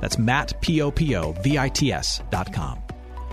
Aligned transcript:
That's 0.00 0.18
Matt, 0.18 0.60
P-O-P-O-V-I-T-S 0.60 2.22
dot 2.30 2.52
com. 2.52 2.82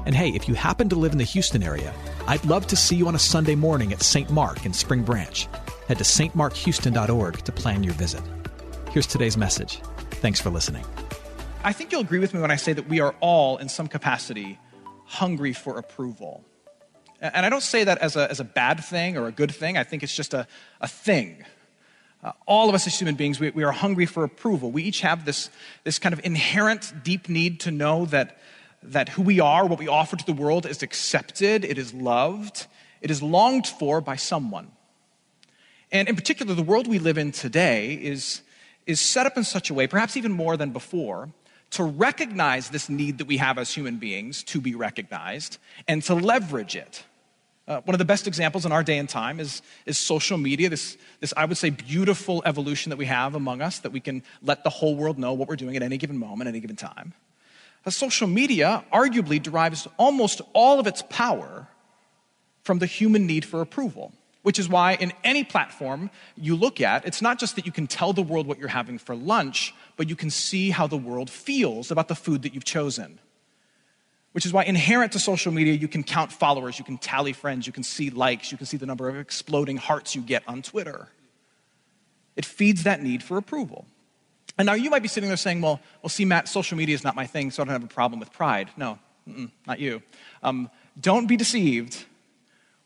And 0.05 0.16
hey, 0.16 0.30
if 0.30 0.48
you 0.48 0.53
happen 0.53 0.89
to 0.89 0.95
live 0.95 1.13
in 1.13 1.17
the 1.17 1.23
Houston 1.23 1.63
area, 1.63 1.94
I'd 2.27 2.44
love 2.45 2.67
to 2.67 2.76
see 2.76 2.95
you 2.95 3.08
on 3.08 3.16
a 3.16 3.20
Sunday 3.20 3.55
morning 3.55 3.94
at 3.94 4.02
St. 4.02 4.30
Mark 4.30 4.66
in 4.66 4.73
Spring 4.73 5.03
Branch. 5.03 5.48
Head 5.88 5.98
to 5.98 6.03
stmarkhouston.org 6.03 7.38
to 7.44 7.52
plan 7.52 7.84
your 7.84 7.94
visit. 7.94 8.22
Here's 8.91 9.08
today's 9.08 9.38
message. 9.38 9.81
Thanks 10.12 10.39
for 10.39 10.49
listening. 10.49 10.86
I 11.63 11.72
think 11.72 11.91
you'll 11.91 12.02
agree 12.02 12.20
with 12.20 12.34
me 12.34 12.41
when 12.41 12.52
I 12.52 12.58
say 12.58 12.73
that 12.73 12.89
we 12.89 13.00
are 13.00 13.16
all, 13.22 13.58
in 13.58 13.70
some 13.70 13.88
capacity, 13.88 14.59
hungry 15.05 15.53
for 15.53 15.77
approval. 15.77 16.44
And 17.22 17.45
I 17.45 17.50
don't 17.50 17.64
say 17.64 17.86
that 17.86 18.00
as 18.00 18.17
a, 18.17 18.30
as 18.30 18.41
a 18.41 18.44
bad 18.44 18.84
thing 18.84 19.17
or 19.17 19.27
a 19.27 19.31
good 19.31 19.53
thing, 19.53 19.77
I 19.77 19.86
think 19.86 20.03
it's 20.03 20.16
just 20.16 20.34
a, 20.34 20.45
a 20.81 20.88
thing. 20.89 21.45
Uh, 22.23 22.32
all 22.45 22.70
of 22.70 22.76
us 22.76 22.88
as 22.88 22.98
human 22.98 23.16
beings, 23.16 23.40
we, 23.40 23.50
we, 23.50 23.63
are 23.63 23.73
hungry 23.73 24.05
for 24.05 24.23
approval. 24.23 24.72
We 24.72 24.84
each 24.84 25.02
have 25.02 25.26
this, 25.26 25.50
this 25.84 26.00
kind 26.00 26.14
of 26.14 26.22
inherent 26.23 27.04
deep 27.04 27.27
need 27.27 27.59
to 27.62 27.72
know 27.72 28.05
that, 28.05 28.38
that 28.81 29.09
who 29.09 29.22
we 29.22 29.41
are, 29.41 29.66
what 29.66 29.77
we 29.77 29.90
offer 29.90 30.16
to 30.16 30.25
the 30.25 30.34
world, 30.34 30.66
is 30.66 30.81
accepted, 30.81 31.66
it 31.66 31.78
is 31.78 31.94
loved, 31.94 32.67
it 33.02 33.12
is 33.12 33.22
longed 33.22 33.67
for 33.67 34.00
by 34.00 34.16
someone. 34.16 34.72
And 35.92 36.08
in 36.08 36.16
particular, 36.16 36.56
the 36.56 36.64
world 36.64 36.88
we 36.88 36.97
live 36.97 37.17
in 37.17 37.34
today 37.34 37.94
is, 37.94 38.42
is 38.88 39.02
set 39.02 39.25
up 39.25 39.38
in 39.38 39.44
such 39.44 39.69
a 39.69 39.73
way, 39.73 39.86
perhaps 39.86 40.16
even 40.16 40.31
more 40.31 40.56
than 40.56 40.72
before, 40.72 41.30
to 41.72 41.84
recognize 41.84 42.69
this 42.69 42.88
need 42.88 43.17
that 43.17 43.28
we 43.28 43.38
have 43.38 43.58
as 43.58 43.73
human 43.73 43.97
beings 43.97 44.44
to 44.44 44.62
be 44.62 44.75
recognized 44.75 45.58
and 45.90 46.02
to 46.03 46.14
leverage 46.14 46.75
it. 46.75 47.03
Uh, 47.66 47.80
one 47.86 47.95
of 47.95 48.00
the 48.00 48.06
best 48.06 48.28
examples 48.28 48.66
in 48.66 48.73
our 48.73 48.83
day 48.83 48.97
and 48.97 49.08
time 49.08 49.39
is, 49.39 49.61
is 49.86 49.97
social 49.97 50.38
media, 50.38 50.69
this, 50.69 50.97
this, 51.22 51.33
I 51.38 51.45
would 51.45 51.58
say, 51.58 51.69
beautiful 51.69 52.44
evolution 52.45 52.89
that 52.89 52.97
we 52.97 53.06
have 53.06 53.36
among 53.36 53.61
us, 53.61 53.80
that 53.80 53.94
we 53.94 54.02
can 54.02 54.22
let 54.42 54.66
the 54.66 54.69
whole 54.69 54.95
world 54.95 55.17
know 55.17 55.31
what 55.31 55.47
we're 55.47 55.56
doing 55.56 55.78
at 55.78 55.81
any 55.81 55.97
given 55.97 56.17
moment, 56.17 56.50
any 56.50 56.59
given 56.59 56.75
time. 56.75 57.14
Uh, 57.86 57.89
social 57.89 58.28
media 58.28 58.84
arguably 58.91 59.41
derives 59.41 59.88
almost 59.97 60.41
all 60.52 60.80
of 60.80 60.88
its 60.88 61.03
power 61.09 61.67
from 62.64 62.80
the 62.80 62.86
human 62.86 63.25
need 63.28 63.45
for 63.45 63.61
approval, 63.61 64.11
which 64.41 64.59
is 64.59 64.67
why 64.67 64.95
in 64.95 65.14
any 65.23 65.45
platform 65.45 66.09
you 66.36 66.58
look 66.58 66.81
at, 66.81 67.06
it's 67.06 67.22
not 67.22 67.39
just 67.39 67.56
that 67.56 67.66
you 67.66 67.72
can 67.72 67.88
tell 67.88 68.11
the 68.11 68.22
world 68.22 68.45
what 68.45 68.59
you're 68.59 68.67
having 68.67 68.97
for 68.97 69.16
lunch, 69.16 69.73
but 69.95 70.09
you 70.09 70.17
can 70.17 70.30
see 70.30 70.69
how 70.69 70.86
the 70.86 70.97
world 70.97 71.30
feels 71.30 71.91
about 71.91 72.09
the 72.09 72.16
food 72.16 72.41
that 72.41 72.53
you've 72.53 72.66
chosen 72.66 73.19
which 74.34 74.45
is 74.45 74.52
why 74.52 74.64
inherent 74.64 75.14
to 75.14 75.20
social 75.20 75.52
media, 75.52 75.73
you 75.73 75.88
can 75.88 76.03
count 76.03 76.31
followers, 76.31 76.78
you 76.78 76.86
can 76.86 76.98
tally 76.98 77.34
friends, 77.34 77.66
you 77.66 77.73
can 77.73 77.84
see 77.84 78.09
likes, 78.09 78.52
you 78.52 78.58
can 78.58 78.67
see 78.67 78.78
the 78.78 78.86
number 78.86 79.08
of 79.08 79.17
exploding 79.17 79.78
hearts 79.78 80.16
you 80.16 80.22
get 80.22 80.44
on 80.48 80.62
Twitter. 80.62 81.08
It 82.36 82.45
feeds 82.45 82.84
that 82.84 83.02
need 83.02 83.23
for 83.23 83.38
approval. 83.38 83.86
And 84.58 84.66
now 84.66 84.73
you 84.73 84.90
might 84.90 85.02
be 85.02 85.08
sitting 85.08 85.30
there 85.30 85.38
saying, 85.38 85.62
well, 85.62 85.80
well 86.02 86.09
see, 86.09 86.25
Matt, 86.25 86.48
social 86.48 86.78
media 86.78 86.95
is 86.95 87.03
not 87.03 87.16
my 87.16 87.25
thing, 87.25 87.52
so 87.52 87.62
I 87.62 87.66
don't 87.66 87.73
have 87.73 87.84
a 87.84 87.88
problem 87.88 88.20
with 88.20 88.31
pride. 88.34 88.70
No, 88.75 89.00
not 89.67 89.80
you. 89.80 90.02
Um, 90.42 90.70
don't 91.00 91.28
be 91.28 91.38
deceived. 91.38 92.06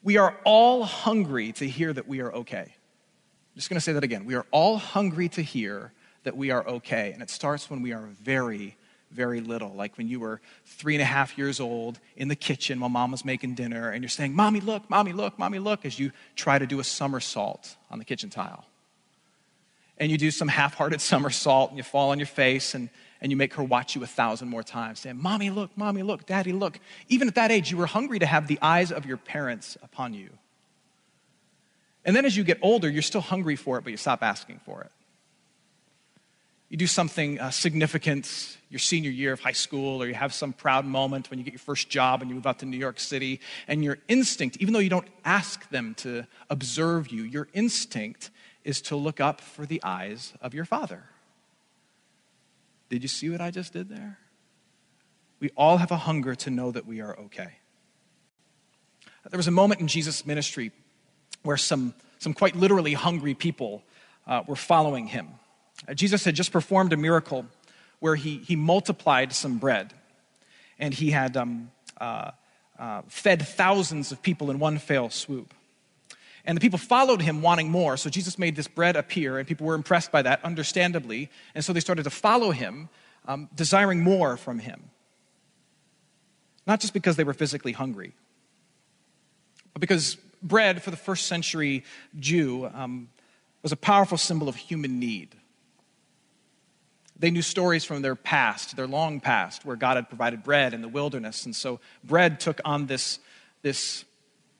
We 0.03 0.17
are 0.17 0.37
all 0.43 0.83
hungry 0.83 1.51
to 1.53 1.67
hear 1.67 1.91
that 1.91 2.07
we 2.07 2.21
are 2.21 2.31
okay. 2.31 2.61
I'm 2.61 3.55
just 3.55 3.69
going 3.69 3.77
to 3.77 3.81
say 3.81 3.93
that 3.93 4.03
again. 4.03 4.25
We 4.25 4.35
are 4.35 4.45
all 4.51 4.77
hungry 4.77 5.29
to 5.29 5.41
hear 5.41 5.91
that 6.23 6.37
we 6.37 6.51
are 6.51 6.65
okay. 6.67 7.11
And 7.13 7.21
it 7.21 7.29
starts 7.29 7.69
when 7.69 7.81
we 7.81 7.93
are 7.93 8.05
very, 8.21 8.77
very 9.11 9.41
little. 9.41 9.73
Like 9.73 9.97
when 9.97 10.07
you 10.07 10.19
were 10.19 10.41
three 10.65 10.95
and 10.95 11.01
a 11.01 11.05
half 11.05 11.37
years 11.37 11.59
old 11.59 11.99
in 12.15 12.27
the 12.27 12.35
kitchen 12.35 12.79
while 12.79 12.89
mom 12.89 13.11
was 13.11 13.23
making 13.23 13.55
dinner, 13.55 13.89
and 13.89 14.01
you're 14.01 14.09
saying, 14.09 14.35
Mommy, 14.35 14.59
look, 14.59 14.89
Mommy, 14.89 15.13
look, 15.13 15.39
Mommy, 15.39 15.59
look, 15.59 15.85
as 15.85 15.99
you 15.99 16.11
try 16.35 16.59
to 16.59 16.67
do 16.67 16.79
a 16.79 16.83
somersault 16.83 17.75
on 17.89 17.99
the 17.99 18.05
kitchen 18.05 18.29
tile. 18.29 18.65
And 19.97 20.11
you 20.11 20.17
do 20.17 20.29
some 20.31 20.47
half 20.47 20.75
hearted 20.75 21.01
somersault, 21.13 21.71
and 21.71 21.77
you 21.77 21.83
fall 21.83 22.11
on 22.11 22.19
your 22.19 22.27
face, 22.27 22.75
and, 22.75 22.89
and 23.21 23.31
you 23.31 23.37
make 23.37 23.53
her 23.55 23.63
watch 23.63 23.95
you 23.95 24.03
a 24.03 24.07
thousand 24.07 24.49
more 24.49 24.63
times, 24.63 24.99
saying, 24.99 25.17
Mommy, 25.21 25.49
look, 25.49 25.75
Mommy, 25.75 26.03
look, 26.03 26.25
Daddy, 26.25 26.53
look. 26.53 26.79
Even 27.07 27.27
at 27.27 27.35
that 27.35 27.51
age, 27.51 27.71
you 27.71 27.77
were 27.77 27.87
hungry 27.87 28.19
to 28.19 28.25
have 28.25 28.47
the 28.47 28.59
eyes 28.61 28.91
of 28.91 29.05
your 29.05 29.17
parents 29.17 29.77
upon 29.81 30.13
you. 30.13 30.29
And 32.05 32.15
then 32.15 32.23
as 32.23 32.37
you 32.37 32.43
get 32.43 32.59
older, 32.61 32.89
you're 32.89 33.01
still 33.01 33.21
hungry 33.21 33.57
for 33.57 33.77
it, 33.77 33.83
but 33.83 33.91
you 33.91 33.97
stop 33.97 34.23
asking 34.23 34.61
for 34.65 34.81
it. 34.81 34.91
You 36.69 36.77
do 36.77 36.87
something 36.87 37.39
uh, 37.39 37.49
significant 37.49 38.57
your 38.69 38.79
senior 38.79 39.11
year 39.11 39.31
of 39.31 39.39
high 39.39 39.53
school, 39.53 40.01
or 40.03 40.07
you 40.07 40.13
have 40.13 40.33
some 40.33 40.51
proud 40.51 40.85
moment 40.85 41.29
when 41.29 41.39
you 41.39 41.45
get 41.45 41.53
your 41.53 41.59
first 41.59 41.89
job 41.89 42.21
and 42.21 42.29
you 42.29 42.35
move 42.35 42.45
out 42.45 42.59
to 42.59 42.65
New 42.65 42.77
York 42.77 42.99
City, 42.99 43.39
and 43.67 43.83
your 43.83 43.97
instinct, 44.09 44.57
even 44.59 44.73
though 44.73 44.79
you 44.79 44.89
don't 44.89 45.07
ask 45.23 45.69
them 45.69 45.95
to 45.95 46.25
observe 46.49 47.07
you, 47.07 47.23
your 47.23 47.47
instinct 47.53 48.29
is 48.65 48.81
to 48.81 48.97
look 48.97 49.21
up 49.21 49.39
for 49.39 49.65
the 49.65 49.81
eyes 49.83 50.33
of 50.41 50.53
your 50.53 50.65
father. 50.65 51.03
Did 52.89 53.01
you 53.01 53.07
see 53.07 53.29
what 53.29 53.39
I 53.39 53.51
just 53.51 53.71
did 53.71 53.87
there? 53.87 54.19
We 55.39 55.51
all 55.55 55.77
have 55.77 55.91
a 55.91 55.97
hunger 55.97 56.35
to 56.35 56.49
know 56.49 56.71
that 56.71 56.85
we 56.85 56.99
are 56.99 57.17
okay. 57.17 57.51
There 59.29 59.37
was 59.37 59.47
a 59.47 59.51
moment 59.51 59.79
in 59.79 59.87
Jesus' 59.87 60.25
ministry 60.25 60.71
where 61.43 61.57
some, 61.57 61.93
some 62.19 62.33
quite 62.33 62.55
literally 62.55 62.93
hungry 62.93 63.33
people 63.33 63.83
uh, 64.25 64.43
were 64.47 64.55
following 64.55 65.07
him. 65.07 65.27
Uh, 65.87 65.93
Jesus 65.93 66.23
had 66.23 66.35
just 66.35 66.51
performed 66.51 66.93
a 66.93 66.97
miracle 66.97 67.45
where 67.99 68.15
he, 68.15 68.37
he 68.37 68.55
multiplied 68.55 69.33
some 69.33 69.57
bread 69.57 69.93
and 70.79 70.93
he 70.93 71.11
had 71.11 71.35
um, 71.35 71.71
uh, 71.99 72.31
uh, 72.77 73.01
fed 73.07 73.41
thousands 73.45 74.11
of 74.11 74.21
people 74.21 74.51
in 74.51 74.59
one 74.59 74.77
fell 74.77 75.09
swoop. 75.09 75.53
And 76.45 76.55
the 76.55 76.61
people 76.61 76.79
followed 76.79 77.21
him 77.21 77.41
wanting 77.41 77.69
more. 77.69 77.97
So 77.97 78.09
Jesus 78.09 78.39
made 78.39 78.55
this 78.55 78.69
bread 78.69 78.95
appear, 78.95 79.37
and 79.37 79.45
people 79.45 79.67
were 79.67 79.75
impressed 79.75 80.13
by 80.13 80.21
that, 80.21 80.43
understandably. 80.45 81.29
And 81.53 81.65
so 81.65 81.73
they 81.73 81.81
started 81.81 82.03
to 82.03 82.09
follow 82.09 82.51
him, 82.51 82.87
um, 83.27 83.49
desiring 83.53 84.01
more 84.01 84.37
from 84.37 84.59
him. 84.59 84.89
Not 86.65 86.79
just 86.79 86.93
because 86.93 87.17
they 87.17 87.25
were 87.25 87.33
physically 87.33 87.73
hungry, 87.73 88.13
but 89.73 89.81
because 89.81 90.15
bread 90.41 90.81
for 90.81 90.91
the 90.91 90.97
first 90.97 91.25
century 91.25 91.83
Jew 92.17 92.69
um, 92.73 93.09
was 93.61 93.71
a 93.71 93.77
powerful 93.77 94.17
symbol 94.17 94.47
of 94.47 94.55
human 94.55 94.99
need. 94.99 95.35
They 97.19 97.31
knew 97.31 97.41
stories 97.41 97.83
from 97.83 98.01
their 98.01 98.15
past, 98.15 98.75
their 98.75 98.87
long 98.87 99.19
past, 99.19 99.65
where 99.65 99.75
God 99.75 99.95
had 99.95 100.07
provided 100.07 100.43
bread 100.43 100.73
in 100.73 100.81
the 100.81 100.87
wilderness. 100.87 101.45
And 101.45 101.55
so 101.55 101.79
bread 102.03 102.39
took 102.39 102.61
on 102.63 102.85
this, 102.85 103.19
this, 103.63 104.05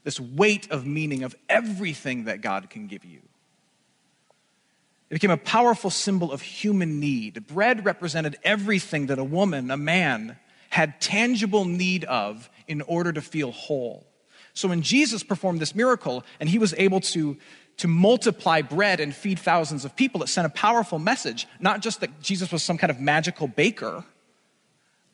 this 0.03 0.19
weight 0.19 0.71
of 0.71 0.85
meaning 0.85 1.23
of 1.23 1.35
everything 1.47 2.25
that 2.25 2.41
God 2.41 2.69
can 2.69 2.87
give 2.87 3.05
you. 3.05 3.19
It 5.09 5.13
became 5.13 5.31
a 5.31 5.37
powerful 5.37 5.89
symbol 5.89 6.31
of 6.31 6.41
human 6.41 6.99
need. 6.99 7.47
Bread 7.47 7.85
represented 7.85 8.37
everything 8.43 9.07
that 9.07 9.19
a 9.19 9.23
woman, 9.23 9.71
a 9.71 9.77
man, 9.77 10.37
had 10.69 10.99
tangible 10.99 11.63
need 11.63 12.03
of 12.05 12.49
in 12.67 12.81
order 12.81 13.13
to 13.13 13.21
feel 13.21 13.51
whole. 13.51 14.05
So 14.53 14.67
when 14.67 14.81
Jesus 14.81 15.23
performed 15.23 15.59
this 15.59 15.75
miracle 15.75 16.25
and 16.39 16.49
he 16.49 16.57
was 16.57 16.73
able 16.77 16.99
to 17.01 17.37
to 17.77 17.87
multiply 17.87 18.61
bread 18.61 18.99
and 18.99 19.15
feed 19.15 19.39
thousands 19.39 19.85
of 19.85 19.95
people. 19.95 20.23
It 20.23 20.27
sent 20.27 20.47
a 20.47 20.49
powerful 20.49 20.99
message, 20.99 21.47
not 21.59 21.81
just 21.81 22.01
that 22.01 22.21
Jesus 22.21 22.51
was 22.51 22.63
some 22.63 22.77
kind 22.77 22.91
of 22.91 22.99
magical 22.99 23.47
baker, 23.47 24.03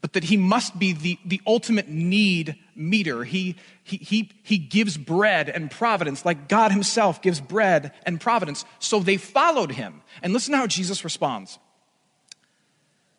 but 0.02 0.14
that 0.14 0.26
he 0.26 0.36
must 0.36 0.78
be 0.78 0.92
the, 0.92 1.18
the 1.24 1.42
ultimate 1.48 1.88
need 1.88 2.58
meter. 2.76 3.24
He, 3.24 3.56
he, 3.84 3.98
he, 3.98 4.32
he 4.44 4.58
gives 4.58 4.98
bread 4.98 5.50
and 5.50 5.72
providence, 5.72 6.26
like 6.26 6.50
God 6.50 6.72
himself 6.72 7.22
gives 7.22 7.40
bread 7.40 7.94
and 8.06 8.20
providence. 8.20 8.66
So 8.80 9.00
they 9.00 9.18
followed 9.18 9.72
him. 9.72 10.02
And 10.22 10.34
listen 10.34 10.52
to 10.52 10.58
how 10.58 10.68
Jesus 10.68 11.04
responds. 11.04 11.58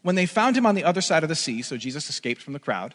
When 0.03 0.15
they 0.15 0.27
found 0.27 0.57
him 0.57 0.67
on 0.67 0.75
the 0.75 0.85
other 0.85 1.01
side 1.01 1.23
of 1.23 1.31
the 1.31 1.35
sea, 1.35 1.63
so 1.63 1.79
Jesus 1.79 2.11
escaped 2.11 2.43
from 2.43 2.53
the 2.53 2.59
crowd, 2.59 2.95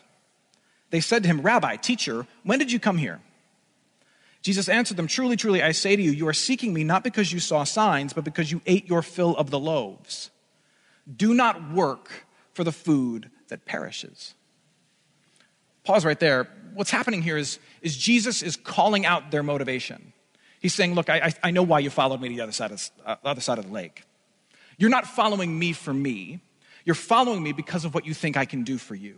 they 0.91 0.99
said 0.99 1.23
to 1.23 1.29
him, 1.29 1.41
Rabbi, 1.41 1.75
teacher, 1.75 2.27
when 2.43 2.59
did 2.59 2.71
you 2.71 2.79
come 2.79 2.97
here? 2.97 3.21
Jesus 4.41 4.69
answered 4.69 4.97
them, 4.97 5.07
Truly, 5.07 5.35
truly, 5.35 5.61
I 5.61 5.71
say 5.71 5.95
to 5.95 6.01
you, 6.01 6.11
you 6.11 6.27
are 6.27 6.33
seeking 6.33 6.73
me 6.73 6.83
not 6.83 7.03
because 7.03 7.31
you 7.31 7.39
saw 7.39 7.63
signs, 7.63 8.13
but 8.13 8.23
because 8.23 8.51
you 8.51 8.61
ate 8.65 8.87
your 8.87 9.01
fill 9.01 9.35
of 9.35 9.49
the 9.49 9.59
loaves. 9.59 10.31
Do 11.13 11.33
not 11.33 11.71
work 11.71 12.25
for 12.53 12.63
the 12.63 12.71
food 12.71 13.29
that 13.49 13.65
perishes. 13.65 14.35
Pause 15.83 16.05
right 16.05 16.19
there. 16.19 16.47
What's 16.73 16.91
happening 16.91 17.21
here 17.21 17.37
is, 17.37 17.59
is 17.81 17.97
Jesus 17.97 18.41
is 18.41 18.55
calling 18.55 19.05
out 19.05 19.31
their 19.31 19.43
motivation. 19.43 20.13
He's 20.61 20.73
saying, 20.73 20.93
Look, 20.93 21.09
I, 21.09 21.33
I 21.43 21.51
know 21.51 21.63
why 21.63 21.79
you 21.79 21.89
followed 21.89 22.21
me 22.21 22.29
to 22.29 22.35
the 22.35 22.41
other 22.41 22.51
side 22.51 22.71
of, 22.71 22.89
uh, 23.05 23.15
the 23.23 23.29
other 23.29 23.41
side 23.41 23.57
of 23.57 23.65
the 23.65 23.71
lake. 23.71 24.03
You're 24.77 24.89
not 24.89 25.05
following 25.05 25.57
me 25.57 25.73
for 25.73 25.93
me. 25.93 26.39
You're 26.85 26.95
following 26.95 27.43
me 27.43 27.51
because 27.51 27.85
of 27.85 27.93
what 27.93 28.05
you 28.05 28.13
think 28.13 28.37
I 28.37 28.45
can 28.45 28.63
do 28.63 28.77
for 28.77 28.95
you. 28.95 29.17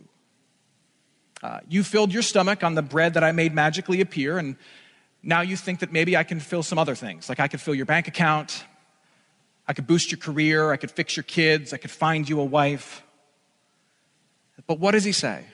Uh, 1.42 1.60
you 1.68 1.82
filled 1.82 2.12
your 2.12 2.22
stomach 2.22 2.62
on 2.62 2.74
the 2.74 2.82
bread 2.82 3.14
that 3.14 3.24
I 3.24 3.32
made 3.32 3.52
magically 3.52 4.00
appear, 4.00 4.38
and 4.38 4.56
now 5.22 5.40
you 5.40 5.56
think 5.56 5.80
that 5.80 5.92
maybe 5.92 6.16
I 6.16 6.24
can 6.24 6.40
fill 6.40 6.62
some 6.62 6.78
other 6.78 6.94
things. 6.94 7.28
Like 7.28 7.38
I 7.38 7.48
could 7.48 7.60
fill 7.60 7.74
your 7.74 7.86
bank 7.86 8.08
account, 8.08 8.64
I 9.66 9.72
could 9.72 9.86
boost 9.86 10.10
your 10.10 10.18
career, 10.18 10.72
I 10.72 10.76
could 10.76 10.90
fix 10.90 11.16
your 11.16 11.24
kids, 11.24 11.72
I 11.72 11.76
could 11.76 11.90
find 11.90 12.28
you 12.28 12.40
a 12.40 12.44
wife. 12.44 13.02
But 14.66 14.78
what 14.80 14.92
does 14.92 15.04
he 15.04 15.12
say? 15.12 15.44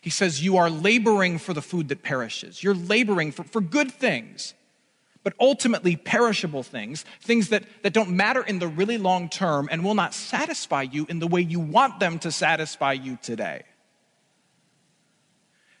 He 0.00 0.10
says, 0.10 0.44
You 0.44 0.56
are 0.56 0.70
laboring 0.70 1.38
for 1.38 1.52
the 1.52 1.62
food 1.62 1.88
that 1.88 2.02
perishes. 2.02 2.62
You're 2.62 2.74
laboring 2.74 3.32
for, 3.32 3.42
for 3.42 3.60
good 3.60 3.90
things, 3.90 4.54
but 5.24 5.34
ultimately 5.40 5.96
perishable 5.96 6.62
things, 6.62 7.04
things 7.20 7.48
that, 7.48 7.64
that 7.82 7.92
don't 7.92 8.10
matter 8.10 8.42
in 8.42 8.60
the 8.60 8.68
really 8.68 8.98
long 8.98 9.28
term 9.28 9.68
and 9.70 9.84
will 9.84 9.96
not 9.96 10.14
satisfy 10.14 10.82
you 10.82 11.06
in 11.08 11.18
the 11.18 11.26
way 11.26 11.40
you 11.40 11.58
want 11.58 11.98
them 11.98 12.20
to 12.20 12.30
satisfy 12.30 12.92
you 12.92 13.18
today. 13.20 13.64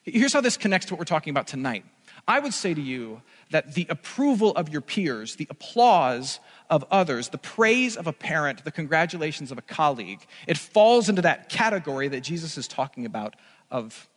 Here's 0.02 0.32
how 0.32 0.40
this 0.40 0.56
connects 0.56 0.86
to 0.88 0.94
what 0.94 0.98
we're 0.98 1.04
talking 1.04 1.30
about 1.30 1.46
tonight. 1.46 1.84
I 2.28 2.40
would 2.40 2.54
say 2.54 2.74
to 2.74 2.80
you 2.80 3.22
that 3.50 3.74
the 3.74 3.86
approval 3.88 4.50
of 4.52 4.68
your 4.68 4.80
peers, 4.80 5.36
the 5.36 5.46
applause 5.48 6.40
of 6.68 6.84
others, 6.90 7.28
the 7.28 7.38
praise 7.38 7.96
of 7.96 8.06
a 8.06 8.12
parent, 8.12 8.64
the 8.64 8.72
congratulations 8.72 9.52
of 9.52 9.58
a 9.58 9.62
colleague, 9.62 10.26
it 10.48 10.58
falls 10.58 11.08
into 11.08 11.22
that 11.22 11.48
category 11.48 12.08
that 12.08 12.20
Jesus 12.20 12.58
is 12.58 12.66
talking 12.66 13.06
about 13.06 13.36
of 13.70 14.08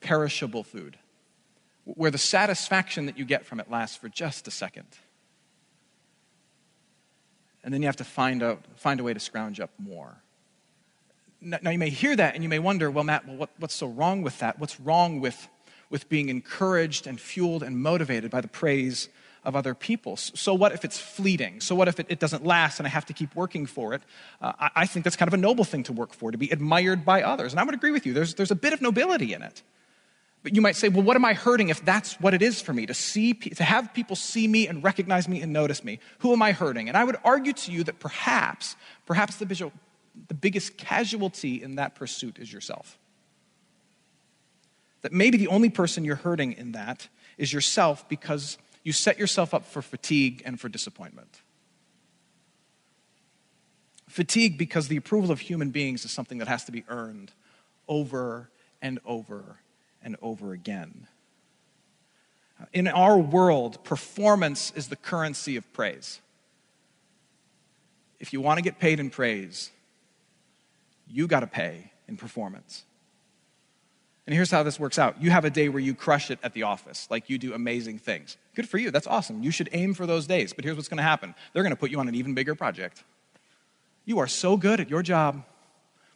perishable 0.00 0.62
food, 0.62 0.96
where 1.84 2.10
the 2.10 2.18
satisfaction 2.18 3.06
that 3.06 3.18
you 3.18 3.24
get 3.24 3.44
from 3.44 3.60
it 3.60 3.70
lasts 3.70 3.96
for 3.96 4.08
just 4.08 4.48
a 4.48 4.50
second. 4.50 4.86
And 7.62 7.72
then 7.72 7.82
you 7.82 7.88
have 7.88 7.96
to 7.96 8.04
find, 8.04 8.42
out, 8.42 8.64
find 8.76 9.00
a 9.00 9.02
way 9.02 9.14
to 9.14 9.20
scrounge 9.20 9.60
up 9.60 9.70
more. 9.78 10.16
Now, 11.40 11.70
you 11.70 11.78
may 11.78 11.90
hear 11.90 12.16
that 12.16 12.34
and 12.34 12.42
you 12.42 12.48
may 12.48 12.58
wonder, 12.58 12.90
well, 12.90 13.04
Matt, 13.04 13.26
well, 13.26 13.36
what, 13.36 13.50
what's 13.58 13.74
so 13.74 13.86
wrong 13.86 14.22
with 14.22 14.38
that? 14.38 14.58
What's 14.58 14.80
wrong 14.80 15.20
with, 15.20 15.48
with 15.90 16.08
being 16.08 16.28
encouraged 16.28 17.06
and 17.06 17.20
fueled 17.20 17.62
and 17.62 17.78
motivated 17.78 18.30
by 18.30 18.40
the 18.40 18.48
praise 18.48 19.08
of 19.44 19.54
other 19.54 19.74
people. 19.74 20.16
So, 20.16 20.54
what 20.54 20.72
if 20.72 20.84
it's 20.84 20.98
fleeting? 20.98 21.60
So, 21.60 21.74
what 21.74 21.88
if 21.88 22.00
it, 22.00 22.06
it 22.08 22.18
doesn't 22.18 22.44
last 22.44 22.80
and 22.80 22.86
I 22.86 22.90
have 22.90 23.06
to 23.06 23.12
keep 23.12 23.34
working 23.34 23.66
for 23.66 23.94
it? 23.94 24.02
Uh, 24.40 24.52
I, 24.58 24.70
I, 24.76 24.86
think 24.86 25.04
that's 25.04 25.16
kind 25.16 25.28
of 25.28 25.34
a 25.34 25.38
noble 25.38 25.64
thing 25.64 25.82
to 25.84 25.92
work 25.92 26.14
for, 26.14 26.30
to 26.30 26.38
be 26.38 26.50
admired 26.50 27.04
by 27.04 27.22
others. 27.22 27.52
And 27.52 27.60
I 27.60 27.64
would 27.64 27.74
agree 27.74 27.90
with 27.90 28.06
you, 28.06 28.12
there's, 28.12 28.34
there's 28.34 28.50
a 28.50 28.56
bit 28.56 28.72
of 28.72 28.80
nobility 28.80 29.34
in 29.34 29.42
it. 29.42 29.62
But 30.42 30.54
you 30.54 30.60
might 30.60 30.76
say, 30.76 30.90
well, 30.90 31.02
what 31.02 31.16
am 31.16 31.24
I 31.24 31.32
hurting 31.32 31.70
if 31.70 31.82
that's 31.84 32.20
what 32.20 32.34
it 32.34 32.42
is 32.42 32.60
for 32.60 32.74
me? 32.74 32.84
To, 32.84 32.92
see, 32.92 33.32
to 33.32 33.64
have 33.64 33.94
people 33.94 34.14
see 34.14 34.46
me 34.46 34.68
and 34.68 34.84
recognize 34.84 35.26
me 35.26 35.40
and 35.40 35.54
notice 35.54 35.82
me. 35.82 36.00
Who 36.18 36.34
am 36.34 36.42
I 36.42 36.52
hurting? 36.52 36.88
And 36.88 36.98
I 36.98 37.04
would 37.04 37.16
argue 37.24 37.54
to 37.54 37.72
you 37.72 37.82
that 37.84 37.98
perhaps, 37.98 38.76
perhaps 39.06 39.36
the, 39.36 39.46
visual, 39.46 39.72
the 40.28 40.34
biggest 40.34 40.76
casualty 40.76 41.62
in 41.62 41.76
that 41.76 41.94
pursuit 41.94 42.38
is 42.38 42.52
yourself. 42.52 42.98
That 45.04 45.12
maybe 45.12 45.36
the 45.36 45.48
only 45.48 45.68
person 45.68 46.02
you're 46.02 46.16
hurting 46.16 46.54
in 46.54 46.72
that 46.72 47.08
is 47.36 47.52
yourself 47.52 48.08
because 48.08 48.56
you 48.84 48.92
set 48.94 49.18
yourself 49.18 49.52
up 49.52 49.66
for 49.66 49.82
fatigue 49.82 50.42
and 50.46 50.58
for 50.58 50.70
disappointment. 50.70 51.42
Fatigue 54.08 54.56
because 54.56 54.88
the 54.88 54.96
approval 54.96 55.30
of 55.30 55.40
human 55.40 55.68
beings 55.68 56.06
is 56.06 56.10
something 56.10 56.38
that 56.38 56.48
has 56.48 56.64
to 56.64 56.72
be 56.72 56.84
earned 56.88 57.32
over 57.86 58.48
and 58.80 58.98
over 59.04 59.58
and 60.02 60.16
over 60.22 60.54
again. 60.54 61.06
In 62.72 62.88
our 62.88 63.18
world, 63.18 63.84
performance 63.84 64.72
is 64.74 64.88
the 64.88 64.96
currency 64.96 65.56
of 65.56 65.70
praise. 65.74 66.18
If 68.20 68.32
you 68.32 68.40
want 68.40 68.56
to 68.56 68.62
get 68.62 68.78
paid 68.78 69.00
in 69.00 69.10
praise, 69.10 69.70
you 71.06 71.26
got 71.26 71.40
to 71.40 71.46
pay 71.46 71.92
in 72.08 72.16
performance. 72.16 72.84
And 74.26 74.34
here's 74.34 74.50
how 74.50 74.62
this 74.62 74.80
works 74.80 74.98
out 74.98 75.20
you 75.20 75.30
have 75.30 75.44
a 75.44 75.50
day 75.50 75.68
where 75.68 75.80
you 75.80 75.94
crush 75.94 76.30
it 76.30 76.38
at 76.42 76.54
the 76.54 76.62
office, 76.62 77.06
like 77.10 77.28
you 77.28 77.38
do 77.38 77.54
amazing 77.54 77.98
things. 77.98 78.36
Good 78.54 78.68
for 78.68 78.78
you, 78.78 78.90
that's 78.90 79.06
awesome. 79.06 79.42
You 79.42 79.50
should 79.50 79.68
aim 79.72 79.94
for 79.94 80.06
those 80.06 80.26
days. 80.26 80.52
But 80.52 80.64
here's 80.64 80.76
what's 80.76 80.88
going 80.88 80.98
to 80.98 81.02
happen 81.02 81.34
they're 81.52 81.62
going 81.62 81.74
to 81.74 81.76
put 81.76 81.90
you 81.90 82.00
on 82.00 82.08
an 82.08 82.14
even 82.14 82.34
bigger 82.34 82.54
project. 82.54 83.04
You 84.04 84.18
are 84.18 84.26
so 84.26 84.56
good 84.56 84.80
at 84.80 84.90
your 84.90 85.02
job, 85.02 85.44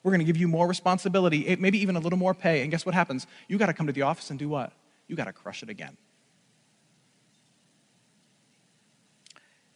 we're 0.02 0.12
going 0.12 0.20
to 0.20 0.24
give 0.24 0.36
you 0.36 0.48
more 0.48 0.66
responsibility, 0.66 1.46
eh, 1.48 1.56
maybe 1.58 1.78
even 1.78 1.96
a 1.96 2.00
little 2.00 2.18
more 2.18 2.34
pay. 2.34 2.62
And 2.62 2.70
guess 2.70 2.86
what 2.86 2.94
happens? 2.94 3.26
You 3.48 3.58
got 3.58 3.66
to 3.66 3.74
come 3.74 3.86
to 3.86 3.92
the 3.92 4.02
office 4.02 4.30
and 4.30 4.38
do 4.38 4.48
what? 4.48 4.72
You 5.06 5.16
got 5.16 5.24
to 5.24 5.32
crush 5.32 5.62
it 5.62 5.68
again. 5.68 5.96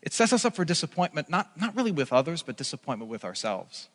It 0.01 0.13
sets 0.13 0.33
us 0.33 0.45
up 0.45 0.57
for 0.57 0.65
disappointment, 0.65 1.31
not, 1.31 1.59
not 1.61 1.77
really 1.77 1.93
with 1.93 2.13
others, 2.13 2.43
but 2.43 2.57
disappointment 2.57 3.11
with 3.11 3.25
ourselves. 3.25 3.89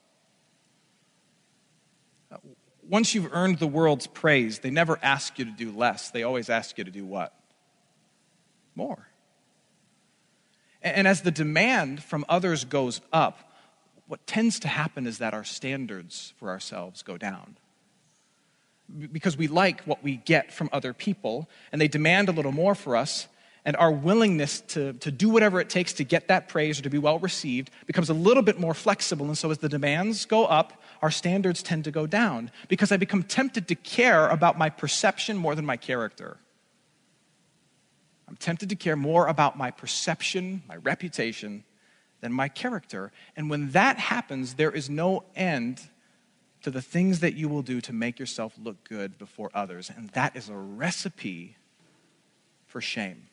Once 2.89 3.13
you've 3.13 3.31
earned 3.34 3.60
the 3.60 3.68
world's 3.68 4.07
praise, 4.07 4.60
they 4.60 4.69
never 4.69 4.98
ask 5.01 5.38
you 5.38 5.45
to 5.45 5.51
do 5.51 5.72
less. 5.72 6.10
They 6.10 6.24
always 6.24 6.50
ask 6.50 6.78
you 6.78 6.84
to 6.84 6.92
do 6.92 7.06
what? 7.06 7.34
More. 8.75 9.07
And 10.81 11.07
as 11.07 11.22
the 11.22 11.31
demand 11.31 12.04
from 12.04 12.24
others 12.30 12.63
goes 12.63 13.01
up, 13.12 13.51
what 14.07 14.25
tends 14.25 14.60
to 14.62 14.68
happen 14.68 15.06
is 15.06 15.18
that 15.18 15.34
our 15.34 15.44
standards 15.44 16.34
for 16.38 16.50
ourselves 16.50 17.04
go 17.04 17.18
down. 17.18 17.57
Because 19.12 19.36
we 19.36 19.48
like 19.48 19.81
what 19.84 20.01
we 20.01 20.16
get 20.18 20.54
from 20.54 20.69
other 20.72 20.94
people, 20.94 21.50
and 21.74 21.81
they 21.81 21.89
demand 21.89 22.30
a 22.30 22.31
little 22.31 22.54
more 22.54 22.74
for 22.74 22.95
us, 22.95 23.28
and 23.66 23.75
our 23.75 23.92
willingness 23.92 24.62
to, 24.62 24.94
to 24.94 25.12
do 25.12 25.28
whatever 25.28 25.60
it 25.60 25.69
takes 25.69 25.92
to 25.94 26.06
get 26.06 26.30
that 26.30 26.48
praise 26.48 26.80
or 26.80 26.84
to 26.84 26.89
be 26.89 26.98
well 26.98 27.19
received 27.19 27.69
becomes 27.86 28.10
a 28.10 28.13
little 28.13 28.44
bit 28.44 28.57
more 28.57 28.74
flexible. 28.74 29.25
And 29.25 29.38
so, 29.38 29.51
as 29.51 29.57
the 29.57 29.68
demands 29.68 30.24
go 30.24 30.45
up, 30.45 30.81
our 31.02 31.12
standards 31.12 31.64
tend 31.64 31.84
to 31.86 31.92
go 31.92 32.08
down 32.08 32.52
because 32.68 32.92
I 32.92 32.98
become 32.98 33.24
tempted 33.24 33.68
to 33.68 33.76
care 33.76 34.28
about 34.28 34.58
my 34.58 34.70
perception 34.70 35.38
more 35.38 35.56
than 35.56 35.66
my 35.66 35.78
character. 35.78 36.38
I'm 38.28 38.36
tempted 38.36 38.70
to 38.70 38.76
care 38.76 38.96
more 38.96 39.28
about 39.28 39.58
my 39.58 39.72
perception, 39.72 40.64
my 40.68 40.76
reputation, 40.76 41.64
than 42.22 42.34
my 42.34 42.50
character. 42.50 43.12
And 43.36 43.50
when 43.50 43.72
that 43.72 43.98
happens, 43.98 44.56
there 44.56 44.72
is 44.72 44.90
no 44.90 45.24
end 45.36 45.82
to 46.64 46.72
the 46.72 46.82
things 46.82 47.20
that 47.22 47.36
you 47.36 47.48
will 47.48 47.62
do 47.62 47.80
to 47.82 47.94
make 47.94 48.20
yourself 48.20 48.54
look 48.62 48.84
good 48.88 49.18
before 49.18 49.50
others. 49.54 49.90
And 49.96 50.10
that 50.10 50.36
is 50.36 50.50
a 50.50 50.56
recipe 50.56 51.56
for 52.66 52.82
shame. 52.82 53.28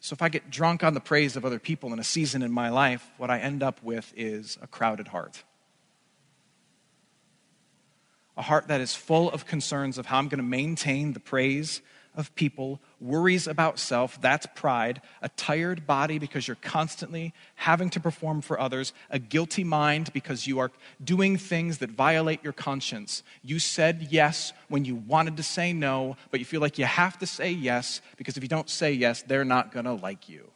So 0.00 0.12
if 0.12 0.20
I 0.20 0.28
get 0.28 0.50
drunk 0.50 0.84
on 0.84 0.92
the 0.92 1.00
praise 1.00 1.34
of 1.34 1.46
other 1.46 1.58
people 1.58 1.94
in 1.94 1.98
a 1.98 2.04
season 2.04 2.42
in 2.42 2.52
my 2.52 2.68
life, 2.68 3.10
what 3.16 3.30
I 3.30 3.38
end 3.38 3.62
up 3.62 3.82
with 3.82 4.12
is 4.14 4.58
a 4.60 4.66
crowded 4.66 5.08
heart. 5.08 5.44
A 8.36 8.42
heart 8.42 8.68
that 8.68 8.80
is 8.80 8.94
full 8.94 9.30
of 9.30 9.46
concerns 9.46 9.98
of 9.98 10.06
how 10.06 10.18
I'm 10.18 10.28
going 10.28 10.38
to 10.38 10.44
maintain 10.44 11.12
the 11.12 11.20
praise 11.20 11.80
of 12.16 12.34
people, 12.34 12.80
worries 13.00 13.46
about 13.46 13.78
self, 13.78 14.20
that's 14.20 14.46
pride, 14.54 15.00
a 15.20 15.28
tired 15.30 15.86
body 15.86 16.18
because 16.18 16.46
you're 16.46 16.56
constantly 16.56 17.32
having 17.56 17.90
to 17.90 18.00
perform 18.00 18.40
for 18.40 18.58
others, 18.58 18.92
a 19.10 19.18
guilty 19.18 19.64
mind 19.64 20.12
because 20.12 20.46
you 20.46 20.60
are 20.60 20.70
doing 21.02 21.36
things 21.36 21.78
that 21.78 21.90
violate 21.90 22.42
your 22.44 22.52
conscience. 22.52 23.22
You 23.42 23.58
said 23.58 24.08
yes 24.10 24.52
when 24.68 24.84
you 24.84 24.94
wanted 24.94 25.36
to 25.38 25.42
say 25.42 25.72
no, 25.72 26.16
but 26.30 26.38
you 26.38 26.46
feel 26.46 26.60
like 26.60 26.78
you 26.78 26.84
have 26.84 27.18
to 27.18 27.26
say 27.26 27.50
yes 27.50 28.00
because 28.16 28.36
if 28.36 28.42
you 28.42 28.48
don't 28.48 28.70
say 28.70 28.92
yes, 28.92 29.22
they're 29.22 29.44
not 29.44 29.72
going 29.72 29.86
to 29.86 29.94
like 29.94 30.28
you. 30.28 30.50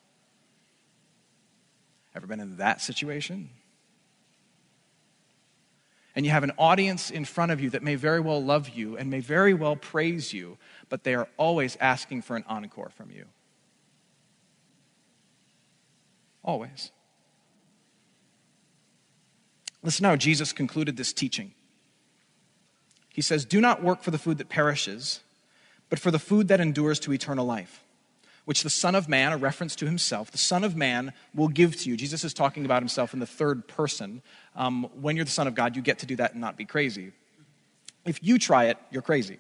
Ever 2.15 2.27
been 2.27 2.41
in 2.41 2.57
that 2.59 2.81
situation? 2.81 3.51
And 6.19 6.27
you 6.27 6.33
have 6.33 6.43
an 6.43 6.51
audience 6.59 7.13
in 7.13 7.25
front 7.25 7.53
of 7.53 7.61
you 7.61 7.71
that 7.71 7.81
may 7.85 7.95
very 7.95 8.19
well 8.19 8.43
love 8.43 8.71
you 8.71 8.97
and 8.97 9.09
may 9.09 9.21
very 9.21 9.55
well 9.55 9.77
praise 9.77 10.33
you, 10.33 10.59
but 10.89 11.05
they 11.05 11.15
are 11.15 11.29
always 11.37 11.77
asking 11.81 12.23
for 12.23 12.35
an 12.35 12.43
encore 12.49 12.89
from 12.89 13.13
you. 13.13 13.25
Always. 16.43 16.91
Listen 19.85 20.07
how 20.07 20.17
Jesus 20.17 20.53
concluded 20.53 20.97
this 20.97 21.13
teaching. 21.13 21.53
He 23.11 23.23
says, 23.23 23.45
Do 23.45 23.61
not 23.61 23.85
work 23.85 24.03
for 24.03 24.11
the 24.11 24.19
food 24.19 24.39
that 24.39 24.49
perishes, 24.49 25.21
but 25.89 26.01
for 26.01 26.11
the 26.11 26.19
food 26.19 26.49
that 26.49 26.61
endures 26.61 26.99
to 26.99 27.13
eternal 27.13 27.47
life 27.47 27.85
which 28.49 28.63
the 28.63 28.71
Son 28.71 28.95
of 28.95 29.11
Man, 29.11 29.33
a 29.33 29.37
reference 29.37 29.77
to 29.77 29.85
himself, 29.85 30.31
the 30.31 30.39
Son 30.39 30.65
of 30.65 30.75
Man 30.75 31.13
will 31.35 31.49
give 31.49 31.77
to 31.81 31.91
you. 31.91 31.99
Jesus 31.99 32.25
is 32.25 32.33
talking 32.33 32.65
about 32.65 32.81
himself 32.81 33.13
in 33.13 33.21
the 33.21 33.27
third 33.27 33.69
person. 33.69 34.23
Um, 34.57 34.85
when 35.03 35.17
you're 35.17 35.27
the 35.27 35.31
Son 35.31 35.47
of 35.47 35.55
God, 35.55 35.77
you 35.77 35.83
get 35.83 35.99
to 35.99 36.07
do 36.07 36.17
that 36.17 36.33
and 36.33 36.41
not 36.41 36.57
be 36.57 36.65
crazy. 36.65 37.13
If 38.07 38.25
you 38.25 38.39
try 38.39 38.69
it, 38.69 38.79
you're 38.91 39.03
crazy. 39.03 39.37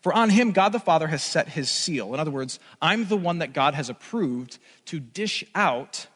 For 0.00 0.14
on 0.14 0.30
him, 0.30 0.52
God 0.52 0.70
the 0.70 0.80
Father 0.80 1.08
has 1.08 1.22
set 1.22 1.50
his 1.50 1.70
seal. 1.70 2.14
In 2.14 2.18
other 2.18 2.30
words, 2.30 2.58
I'm 2.80 3.06
the 3.06 3.18
one 3.18 3.40
that 3.40 3.52
God 3.52 3.74
has 3.74 3.90
approved 3.90 4.60
to 4.86 4.98
dish 4.98 5.44
out 5.54 6.06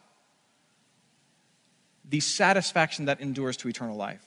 the 2.09 2.21
satisfaction 2.21 3.05
that 3.05 3.21
endures 3.21 3.59
to 3.59 3.69
eternal 3.69 3.99
life. 3.99 4.25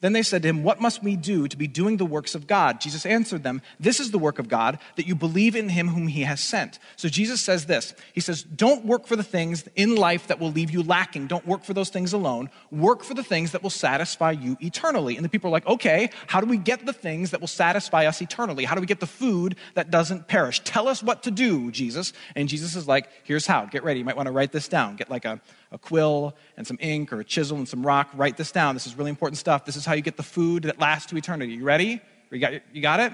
Then 0.00 0.12
they 0.12 0.22
said 0.22 0.42
to 0.42 0.48
him, 0.48 0.62
What 0.62 0.80
must 0.80 1.02
we 1.02 1.16
do 1.16 1.48
to 1.48 1.56
be 1.56 1.66
doing 1.66 1.96
the 1.96 2.06
works 2.06 2.36
of 2.36 2.46
God? 2.46 2.80
Jesus 2.80 3.04
answered 3.04 3.42
them, 3.42 3.62
This 3.80 3.98
is 3.98 4.12
the 4.12 4.18
work 4.18 4.38
of 4.38 4.48
God, 4.48 4.78
that 4.94 5.08
you 5.08 5.16
believe 5.16 5.56
in 5.56 5.68
him 5.68 5.88
whom 5.88 6.06
he 6.06 6.22
has 6.22 6.40
sent. 6.40 6.78
So 6.94 7.08
Jesus 7.08 7.40
says 7.40 7.66
this 7.66 7.94
He 8.12 8.20
says, 8.20 8.44
Don't 8.44 8.84
work 8.84 9.08
for 9.08 9.16
the 9.16 9.24
things 9.24 9.68
in 9.74 9.96
life 9.96 10.28
that 10.28 10.38
will 10.38 10.52
leave 10.52 10.70
you 10.70 10.84
lacking. 10.84 11.26
Don't 11.26 11.46
work 11.46 11.64
for 11.64 11.74
those 11.74 11.88
things 11.88 12.12
alone. 12.12 12.48
Work 12.70 13.02
for 13.02 13.14
the 13.14 13.24
things 13.24 13.50
that 13.52 13.62
will 13.62 13.70
satisfy 13.70 14.30
you 14.30 14.56
eternally. 14.60 15.16
And 15.16 15.24
the 15.24 15.28
people 15.28 15.48
are 15.48 15.52
like, 15.52 15.66
Okay, 15.66 16.10
how 16.28 16.40
do 16.40 16.46
we 16.46 16.58
get 16.58 16.86
the 16.86 16.92
things 16.92 17.32
that 17.32 17.40
will 17.40 17.48
satisfy 17.48 18.06
us 18.06 18.22
eternally? 18.22 18.64
How 18.64 18.76
do 18.76 18.80
we 18.80 18.86
get 18.86 19.00
the 19.00 19.06
food 19.06 19.56
that 19.74 19.90
doesn't 19.90 20.28
perish? 20.28 20.60
Tell 20.60 20.86
us 20.86 21.02
what 21.02 21.24
to 21.24 21.32
do, 21.32 21.72
Jesus. 21.72 22.12
And 22.36 22.48
Jesus 22.48 22.76
is 22.76 22.86
like, 22.86 23.08
Here's 23.24 23.48
how. 23.48 23.66
Get 23.66 23.82
ready. 23.82 23.98
You 23.98 24.04
might 24.04 24.16
want 24.16 24.28
to 24.28 24.32
write 24.32 24.52
this 24.52 24.68
down. 24.68 24.94
Get 24.94 25.10
like 25.10 25.24
a, 25.24 25.40
a 25.70 25.78
quill 25.78 26.34
and 26.56 26.66
some 26.66 26.78
ink 26.80 27.12
or 27.12 27.20
a 27.20 27.24
chisel 27.24 27.58
and 27.58 27.68
some 27.68 27.84
rock. 27.84 28.10
Write 28.14 28.36
this 28.36 28.52
down. 28.52 28.74
This 28.74 28.86
is 28.86 28.96
really 28.96 29.10
important 29.10 29.38
stuff. 29.38 29.64
This 29.64 29.76
is 29.76 29.84
how 29.84 29.94
you 29.94 30.02
get 30.02 30.16
the 30.16 30.22
food 30.22 30.64
that 30.64 30.78
lasts 30.78 31.10
to 31.10 31.16
eternity. 31.16 31.52
You 31.54 31.64
ready? 31.64 32.00
You 32.30 32.38
got, 32.38 32.52
you 32.72 32.82
got 32.82 33.00
it? 33.00 33.12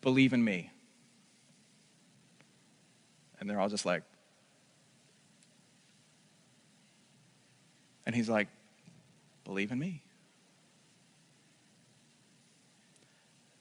Believe 0.00 0.32
in 0.32 0.44
me. 0.44 0.70
And 3.40 3.48
they're 3.48 3.60
all 3.60 3.68
just 3.68 3.86
like, 3.86 4.02
and 8.06 8.14
he's 8.14 8.28
like, 8.28 8.48
believe 9.44 9.72
in 9.72 9.78
me. 9.78 10.02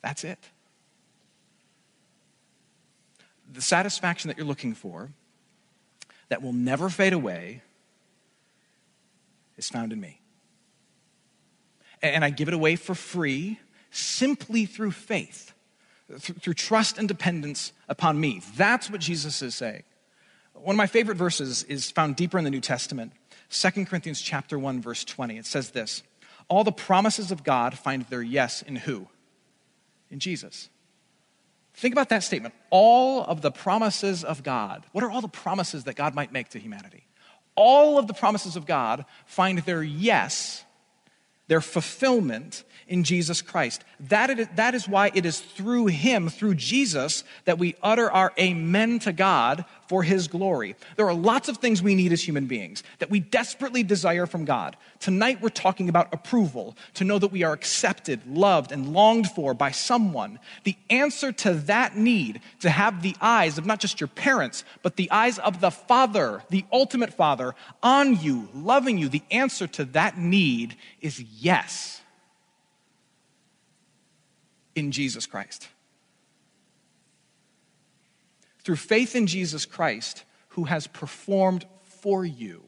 That's 0.02 0.24
it. 0.24 0.40
The 3.52 3.62
satisfaction 3.62 4.28
that 4.28 4.38
you're 4.38 4.46
looking 4.46 4.74
for, 4.74 5.10
that 6.34 6.42
will 6.42 6.52
never 6.52 6.90
fade 6.90 7.14
away, 7.14 7.62
is 9.56 9.70
found 9.70 9.94
in 9.94 10.02
me 10.02 10.20
and 12.04 12.26
I 12.26 12.30
give 12.30 12.50
it 12.50 12.54
away 12.54 12.76
for 12.76 12.94
free 12.94 13.60
simply 13.90 14.66
through 14.66 14.92
faith, 14.92 15.54
through, 16.20 16.54
trust 16.54 16.98
and 16.98 17.08
dependence 17.08 17.72
upon 17.88 18.20
me. 18.20 18.42
That's 18.58 18.90
what 18.90 19.00
Jesus 19.00 19.42
is 19.42 19.56
saying. 19.56 19.84
One 20.54 20.76
of 20.76 20.78
my 20.78 20.88
favorite 20.88 21.16
verses 21.16 21.64
is 21.64 21.90
found 21.90 22.16
deeper 22.16 22.38
in 22.38 22.44
the 22.44 22.50
New 22.50 22.62
Testament, 22.62 23.14
2 23.50 23.86
Corinthians 23.86 24.22
chapter 24.22 24.60
1 24.60 24.82
verse 24.82 25.04
20. 25.06 25.38
It 25.38 25.46
says 25.46 25.72
this, 25.72 26.04
all 26.50 26.64
the 26.64 26.72
promises 26.72 27.32
of 27.32 27.44
God 27.44 27.78
find 27.78 28.06
their 28.08 28.22
yes 28.22 28.62
in 28.62 28.76
who? 28.76 29.08
In 30.12 30.20
Jesus. 30.20 30.70
Think 31.74 31.94
about 31.94 32.10
that 32.10 32.24
statement. 32.24 32.54
All 32.70 33.24
of 33.24 33.42
the 33.42 33.52
promises 33.52 34.24
of 34.24 34.44
God. 34.44 34.86
What 34.92 35.04
are 35.04 35.12
all 35.12 35.22
the 35.22 35.28
promises 35.28 35.86
that 35.86 35.96
God 35.96 36.14
might 36.14 36.32
make 36.32 36.50
to 36.50 36.60
humanity? 36.60 37.06
All 37.56 37.98
of 37.98 38.08
the 38.08 38.14
promises 38.14 38.56
of 38.56 38.66
God 38.66 39.06
find 39.26 39.60
their 39.60 39.84
yes 39.84 40.64
their 41.48 41.62
fulfillment 41.62 42.64
in 42.88 43.04
Jesus 43.04 43.42
Christ. 43.42 43.84
That 44.00 44.30
is, 44.30 44.48
that 44.56 44.76
is 44.76 44.88
why 44.88 45.12
it 45.14 45.26
is 45.26 45.40
through 45.40 45.88
Him, 45.88 46.30
through 46.30 46.56
Jesus, 46.56 47.24
that 47.46 47.60
we 47.60 47.76
utter 47.84 48.10
our 48.12 48.34
amen 48.40 49.00
to 49.00 49.14
God 49.14 49.66
for 49.88 50.04
His 50.04 50.28
glory. 50.28 50.76
There 50.96 51.08
are 51.08 51.14
lots 51.14 51.50
of 51.50 51.58
things 51.58 51.82
we 51.82 51.96
need 51.96 52.12
as 52.12 52.26
human 52.26 52.46
beings 52.46 52.84
that 53.00 53.10
we 53.10 53.20
desperately 53.20 53.84
desire 53.84 54.26
from 54.26 54.46
God. 54.46 54.78
Tonight 55.00 55.42
we're 55.42 55.50
talking 55.50 55.90
about 55.90 56.14
approval, 56.14 56.76
to 56.96 57.04
know 57.04 57.20
that 57.20 57.32
we 57.32 57.44
are 57.44 57.54
accepted, 57.54 58.22
loved, 58.28 58.72
and 58.72 58.94
longed 58.94 59.30
for 59.32 59.54
by 59.54 59.72
someone. 59.72 60.40
The 60.64 60.78
answer 60.90 61.32
to 61.32 61.54
that 61.54 61.98
need, 61.98 62.42
to 62.62 62.70
have 62.70 63.02
the 63.02 63.16
eyes 63.22 63.58
of 63.58 63.66
not 63.66 63.80
just 63.80 64.00
your 64.00 64.08
parents, 64.08 64.64
but 64.82 64.96
the 64.96 65.12
eyes 65.12 65.40
of 65.40 65.62
the 65.62 65.72
Father, 65.72 66.44
the 66.50 66.66
ultimate 66.72 67.14
Father, 67.14 67.56
on 67.82 68.20
you, 68.20 68.50
loving 68.54 68.98
you, 68.98 69.10
the 69.10 69.24
answer 69.32 69.68
to 69.68 69.86
that 69.86 70.18
need 70.18 70.76
is 71.02 71.20
yes 71.20 72.02
in 74.76 74.92
Jesus 74.92 75.26
Christ. 75.26 75.70
Through 78.64 78.78
faith 78.78 79.16
in 79.16 79.28
Jesus 79.28 79.66
Christ, 79.66 80.24
who 80.50 80.66
has 80.66 80.88
performed 80.88 81.66
for 81.82 82.26
you, 82.26 82.64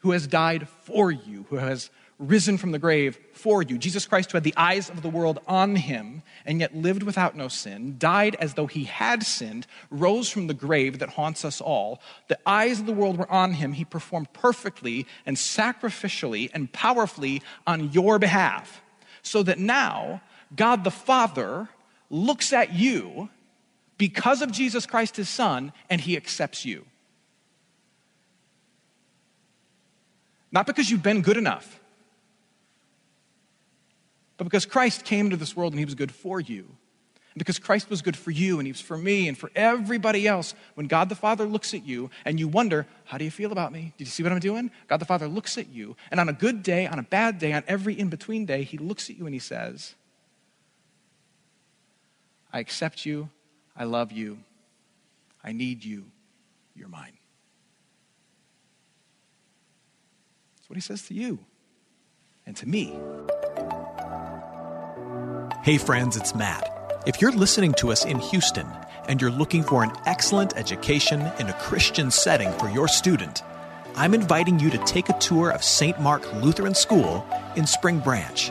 who 0.00 0.12
has 0.12 0.26
died 0.26 0.68
for 0.68 1.10
you, 1.10 1.46
who 1.50 1.56
has 1.56 1.90
risen 2.18 2.58
from 2.58 2.72
the 2.72 2.78
grave 2.78 3.18
for 3.32 3.62
you. 3.62 3.78
Jesus 3.78 4.06
Christ, 4.06 4.32
who 4.32 4.36
had 4.36 4.44
the 4.44 4.56
eyes 4.56 4.90
of 4.90 5.02
the 5.02 5.08
world 5.08 5.38
on 5.46 5.76
him 5.76 6.22
and 6.44 6.58
yet 6.58 6.74
lived 6.74 7.04
without 7.04 7.36
no 7.36 7.46
sin, 7.46 7.94
died 7.98 8.34
as 8.40 8.54
though 8.54 8.66
he 8.66 8.84
had 8.84 9.22
sinned, 9.22 9.66
rose 9.90 10.28
from 10.28 10.48
the 10.48 10.54
grave 10.54 10.98
that 10.98 11.10
haunts 11.10 11.44
us 11.44 11.60
all. 11.60 12.00
The 12.26 12.38
eyes 12.44 12.80
of 12.80 12.86
the 12.86 12.92
world 12.92 13.18
were 13.18 13.30
on 13.30 13.54
him. 13.54 13.72
He 13.72 13.84
performed 13.84 14.32
perfectly 14.32 15.06
and 15.26 15.36
sacrificially 15.36 16.50
and 16.52 16.72
powerfully 16.72 17.42
on 17.66 17.92
your 17.92 18.18
behalf 18.18 18.82
so 19.22 19.42
that 19.44 19.58
now 19.58 20.20
God 20.56 20.82
the 20.82 20.90
Father 20.90 21.68
looks 22.10 22.52
at 22.52 22.72
you 22.72 23.28
because 23.98 24.42
of 24.42 24.52
Jesus 24.52 24.86
Christ, 24.86 25.16
his 25.16 25.28
Son, 25.28 25.72
and 25.90 26.00
he 26.00 26.16
accepts 26.16 26.64
you. 26.64 26.86
Not 30.50 30.66
because 30.66 30.90
you've 30.90 31.02
been 31.02 31.20
good 31.20 31.36
enough, 31.36 31.78
but 34.38 34.44
because 34.44 34.64
Christ 34.64 35.04
came 35.04 35.26
into 35.26 35.36
this 35.36 35.56
world 35.56 35.72
and 35.72 35.78
he 35.78 35.84
was 35.84 35.96
good 35.96 36.12
for 36.12 36.40
you. 36.40 36.64
And 37.34 37.38
because 37.38 37.58
Christ 37.58 37.90
was 37.90 38.02
good 38.02 38.16
for 38.16 38.30
you 38.30 38.58
and 38.58 38.66
he 38.66 38.72
was 38.72 38.80
for 38.80 38.96
me 38.96 39.28
and 39.28 39.36
for 39.36 39.50
everybody 39.54 40.26
else, 40.26 40.54
when 40.74 40.86
God 40.86 41.08
the 41.08 41.14
Father 41.14 41.44
looks 41.44 41.74
at 41.74 41.84
you 41.84 42.10
and 42.24 42.40
you 42.40 42.48
wonder, 42.48 42.86
How 43.04 43.18
do 43.18 43.24
you 43.24 43.30
feel 43.30 43.52
about 43.52 43.72
me? 43.72 43.92
Did 43.98 44.06
you 44.06 44.10
see 44.10 44.22
what 44.22 44.32
I'm 44.32 44.38
doing? 44.38 44.70
God 44.86 44.96
the 44.98 45.04
Father 45.04 45.28
looks 45.28 45.58
at 45.58 45.68
you, 45.68 45.96
and 46.10 46.18
on 46.18 46.28
a 46.28 46.32
good 46.32 46.62
day, 46.62 46.86
on 46.86 46.98
a 46.98 47.02
bad 47.02 47.38
day, 47.38 47.52
on 47.52 47.64
every 47.68 47.98
in 47.98 48.08
between 48.08 48.46
day, 48.46 48.62
he 48.62 48.78
looks 48.78 49.10
at 49.10 49.18
you 49.18 49.26
and 49.26 49.34
he 49.34 49.40
says, 49.40 49.94
I 52.52 52.60
accept 52.60 53.04
you. 53.04 53.28
I 53.78 53.84
love 53.84 54.10
you. 54.10 54.38
I 55.42 55.52
need 55.52 55.84
you. 55.84 56.06
You're 56.74 56.88
mine. 56.88 57.12
That's 60.56 60.68
what 60.68 60.76
he 60.76 60.80
says 60.80 61.02
to 61.02 61.14
you 61.14 61.38
and 62.44 62.56
to 62.56 62.68
me. 62.68 62.98
Hey, 65.62 65.78
friends, 65.78 66.16
it's 66.16 66.34
Matt. 66.34 66.68
If 67.06 67.22
you're 67.22 67.32
listening 67.32 67.72
to 67.74 67.92
us 67.92 68.04
in 68.04 68.18
Houston 68.18 68.66
and 69.08 69.20
you're 69.20 69.30
looking 69.30 69.62
for 69.62 69.84
an 69.84 69.92
excellent 70.06 70.56
education 70.56 71.20
in 71.38 71.48
a 71.48 71.52
Christian 71.54 72.10
setting 72.10 72.50
for 72.54 72.68
your 72.68 72.88
student, 72.88 73.42
I'm 73.94 74.12
inviting 74.12 74.58
you 74.58 74.70
to 74.70 74.78
take 74.78 75.08
a 75.08 75.18
tour 75.18 75.50
of 75.50 75.62
St. 75.62 76.00
Mark 76.00 76.30
Lutheran 76.34 76.74
School 76.74 77.24
in 77.54 77.66
Spring 77.66 78.00
Branch. 78.00 78.50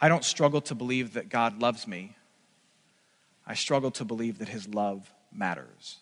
I 0.00 0.08
don't 0.08 0.24
struggle 0.24 0.60
to 0.62 0.74
believe 0.74 1.12
that 1.14 1.28
God 1.28 1.60
loves 1.60 1.86
me. 1.86 2.16
I 3.46 3.54
struggle 3.54 3.90
to 3.92 4.04
believe 4.04 4.38
that 4.38 4.48
his 4.48 4.66
love 4.66 5.12
matters. 5.30 5.98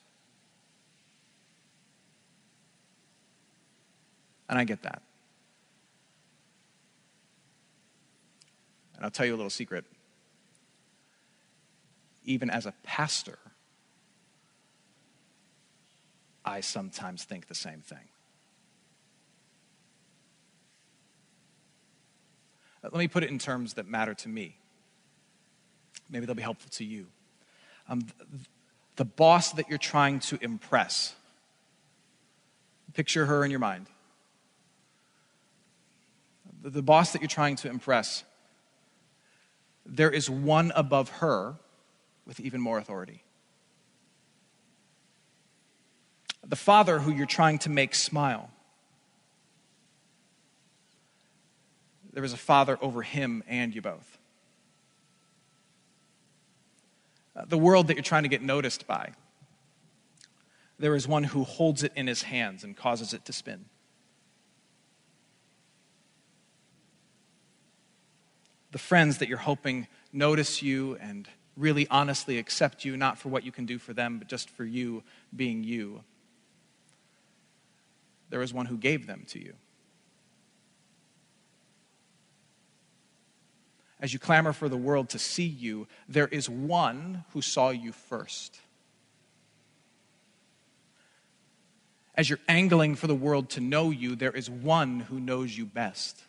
And 4.49 4.59
I 4.59 4.65
get 4.65 4.83
that. 4.83 5.03
And 8.95 9.05
I'll 9.05 9.11
tell 9.11 9.27
you 9.27 9.35
a 9.35 9.37
little 9.37 9.51
secret. 9.51 9.85
Even 12.25 12.51
as 12.51 12.67
a 12.67 12.75
pastor, 12.83 13.39
I 16.45 16.61
sometimes 16.61 17.25
think 17.25 17.47
the 17.47 17.55
same 17.55 17.81
thing. 17.81 18.09
Let 22.91 22.99
me 22.99 23.09
put 23.09 23.23
it 23.23 23.31
in 23.31 23.39
terms 23.39 23.75
that 23.75 23.87
matter 23.87 24.15
to 24.15 24.29
me. 24.29 24.57
Maybe 26.09 26.27
they'll 26.27 26.35
be 26.35 26.43
helpful 26.43 26.71
to 26.73 26.85
you. 26.85 27.07
Um, 27.89 28.07
the 28.97 29.05
boss 29.05 29.53
that 29.53 29.69
you're 29.69 29.79
trying 29.79 30.21
to 30.21 30.39
impress. 30.43 31.15
Picture 32.95 33.27
her 33.27 33.45
in 33.45 33.51
your 33.51 33.61
mind. 33.61 33.87
The, 36.63 36.71
the 36.71 36.83
boss 36.83 37.13
that 37.13 37.21
you're 37.21 37.29
trying 37.29 37.57
to 37.57 37.69
impress. 37.69 38.25
There 39.85 40.11
is 40.11 40.29
one 40.29 40.73
above 40.75 41.11
her 41.11 41.57
with 42.27 42.41
even 42.41 42.61
more 42.61 42.79
authority. 42.79 43.23
The 46.47 46.57
father 46.57 46.99
who 46.99 47.13
you're 47.13 47.27
trying 47.27 47.59
to 47.61 47.71
make 47.71 47.95
smile 47.95 48.51
there 52.19 52.25
is 52.25 52.33
a 52.33 52.37
Father 52.37 52.77
over 52.83 53.03
him 53.03 53.45
and 53.47 53.73
you 53.73 53.81
both. 53.81 54.19
Uh, 57.37 57.45
the 57.45 57.57
world 57.57 57.87
that 57.87 57.95
you're 57.95 58.03
trying 58.03 58.25
to 58.25 58.29
get 58.29 58.43
noticed 58.43 58.89
by, 58.89 59.13
there 60.81 60.97
is 60.97 61.07
one 61.07 61.23
who 61.23 61.45
holds 61.45 61.85
it 61.85 61.93
in 61.95 62.09
his 62.09 62.23
hands 62.23 62.65
and 62.65 62.77
causes 62.77 63.15
it 63.15 63.25
to 63.27 63.33
spin. 63.33 63.67
The 68.73 68.79
friends 68.79 69.19
that 69.19 69.29
you're 69.29 69.39
hoping 69.39 69.87
notice 70.13 70.61
you 70.61 70.97
and 71.01 71.29
really 71.57 71.87
honestly 71.89 72.39
accept 72.39 72.85
you, 72.85 72.97
not 72.97 73.17
for 73.17 73.29
what 73.29 73.45
you 73.45 73.53
can 73.53 73.65
do 73.65 73.79
for 73.79 73.93
them, 73.93 74.19
but 74.19 74.27
just 74.27 74.51
for 74.51 74.65
you 74.65 75.05
being 75.37 75.63
you. 75.63 76.03
There 78.29 78.43
is 78.43 78.53
one 78.53 78.67
who 78.67 78.77
gave 78.77 79.07
them 79.07 79.23
to 79.29 79.39
you. 79.39 79.55
As 84.01 84.13
you 84.13 84.19
clamor 84.19 84.53
for 84.53 84.69
the 84.69 84.77
world 84.77 85.09
to 85.11 85.19
see 85.19 85.47
you, 85.47 85.89
there 86.09 86.29
is 86.29 86.49
one 86.49 87.25
who 87.33 87.43
saw 87.43 87.71
you 87.71 87.93
first. 87.93 88.61
As 92.15 92.29
you're 92.29 92.41
angling 92.49 92.97
for 92.97 93.07
the 93.07 93.15
world 93.15 93.51
to 93.51 93.61
know 93.61 93.91
you, 93.91 94.17
there 94.17 94.33
is 94.33 94.49
one 94.51 95.01
who 95.01 95.21
knows 95.21 95.57
you 95.57 95.67
best. 95.67 96.21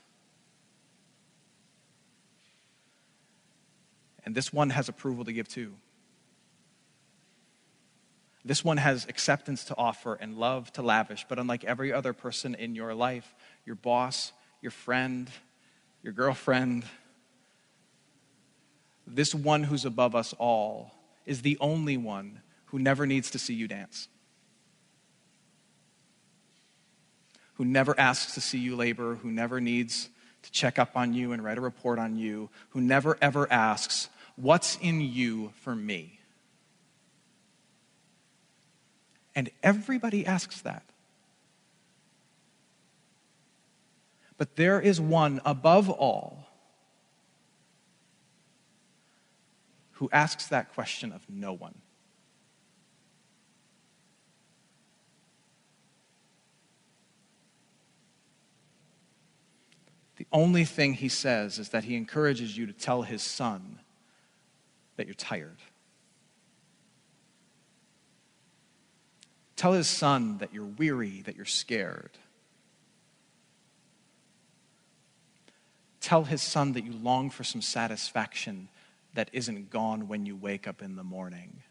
And 4.25 4.35
this 4.35 4.53
one 4.53 4.69
has 4.69 4.89
approval 4.89 5.25
to 5.25 5.33
give 5.33 5.47
too. 5.47 5.73
This 8.45 8.63
one 8.63 8.77
has 8.77 9.05
acceptance 9.09 9.65
to 9.65 9.77
offer 9.77 10.13
and 10.15 10.37
love 10.37 10.71
to 10.73 10.81
lavish, 10.81 11.25
but 11.27 11.39
unlike 11.39 11.63
every 11.63 11.91
other 11.91 12.13
person 12.13 12.55
in 12.55 12.73
your 12.73 12.93
life, 12.93 13.35
your 13.65 13.75
boss, 13.75 14.31
your 14.61 14.71
friend, 14.71 15.29
your 16.03 16.13
girlfriend, 16.13 16.85
this 19.15 19.33
one 19.33 19.63
who's 19.63 19.85
above 19.85 20.15
us 20.15 20.33
all 20.37 20.93
is 21.25 21.41
the 21.41 21.57
only 21.59 21.97
one 21.97 22.41
who 22.65 22.79
never 22.79 23.05
needs 23.05 23.31
to 23.31 23.39
see 23.39 23.53
you 23.53 23.67
dance, 23.67 24.07
who 27.55 27.65
never 27.65 27.99
asks 27.99 28.33
to 28.35 28.41
see 28.41 28.59
you 28.59 28.75
labor, 28.75 29.15
who 29.15 29.31
never 29.31 29.59
needs 29.59 30.09
to 30.43 30.51
check 30.51 30.79
up 30.79 30.91
on 30.95 31.13
you 31.13 31.31
and 31.31 31.43
write 31.43 31.57
a 31.57 31.61
report 31.61 31.99
on 31.99 32.17
you, 32.17 32.49
who 32.69 32.81
never 32.81 33.17
ever 33.21 33.51
asks, 33.51 34.09
What's 34.35 34.77
in 34.77 35.01
you 35.01 35.51
for 35.61 35.75
me? 35.75 36.19
And 39.35 39.49
everybody 39.61 40.25
asks 40.25 40.61
that. 40.61 40.83
But 44.37 44.55
there 44.55 44.79
is 44.79 45.01
one 45.01 45.41
above 45.43 45.89
all 45.89 46.48
who 49.99 50.09
asks 50.13 50.47
that 50.47 50.73
question 50.73 51.11
of 51.11 51.21
no 51.29 51.51
one. 51.51 51.75
The 60.15 60.25
only 60.31 60.63
thing 60.63 60.93
he 60.93 61.09
says 61.09 61.59
is 61.59 61.69
that 61.69 61.83
he 61.83 61.97
encourages 61.97 62.57
you 62.57 62.65
to 62.65 62.71
tell 62.71 63.01
his 63.01 63.21
son 63.21 63.79
that 64.95 65.05
you're 65.05 65.13
tired. 65.15 65.57
Tell 69.57 69.73
his 69.73 69.87
son 69.87 70.37
that 70.37 70.53
you're 70.53 70.63
weary, 70.63 71.23
that 71.23 71.35
you're 71.35 71.43
scared. 71.43 72.11
Tell 75.99 76.23
his 76.23 76.41
son 76.41 76.71
that 76.71 76.85
you 76.85 76.93
long 76.93 77.29
for 77.29 77.43
some 77.43 77.61
satisfaction 77.61 78.69
that 79.13 79.29
isn't 79.33 79.69
gone 79.69 80.07
when 80.07 80.25
you 80.25 80.35
wake 80.35 80.67
up 80.67 80.81
in 80.81 80.95
the 80.95 81.03
morning. 81.03 81.61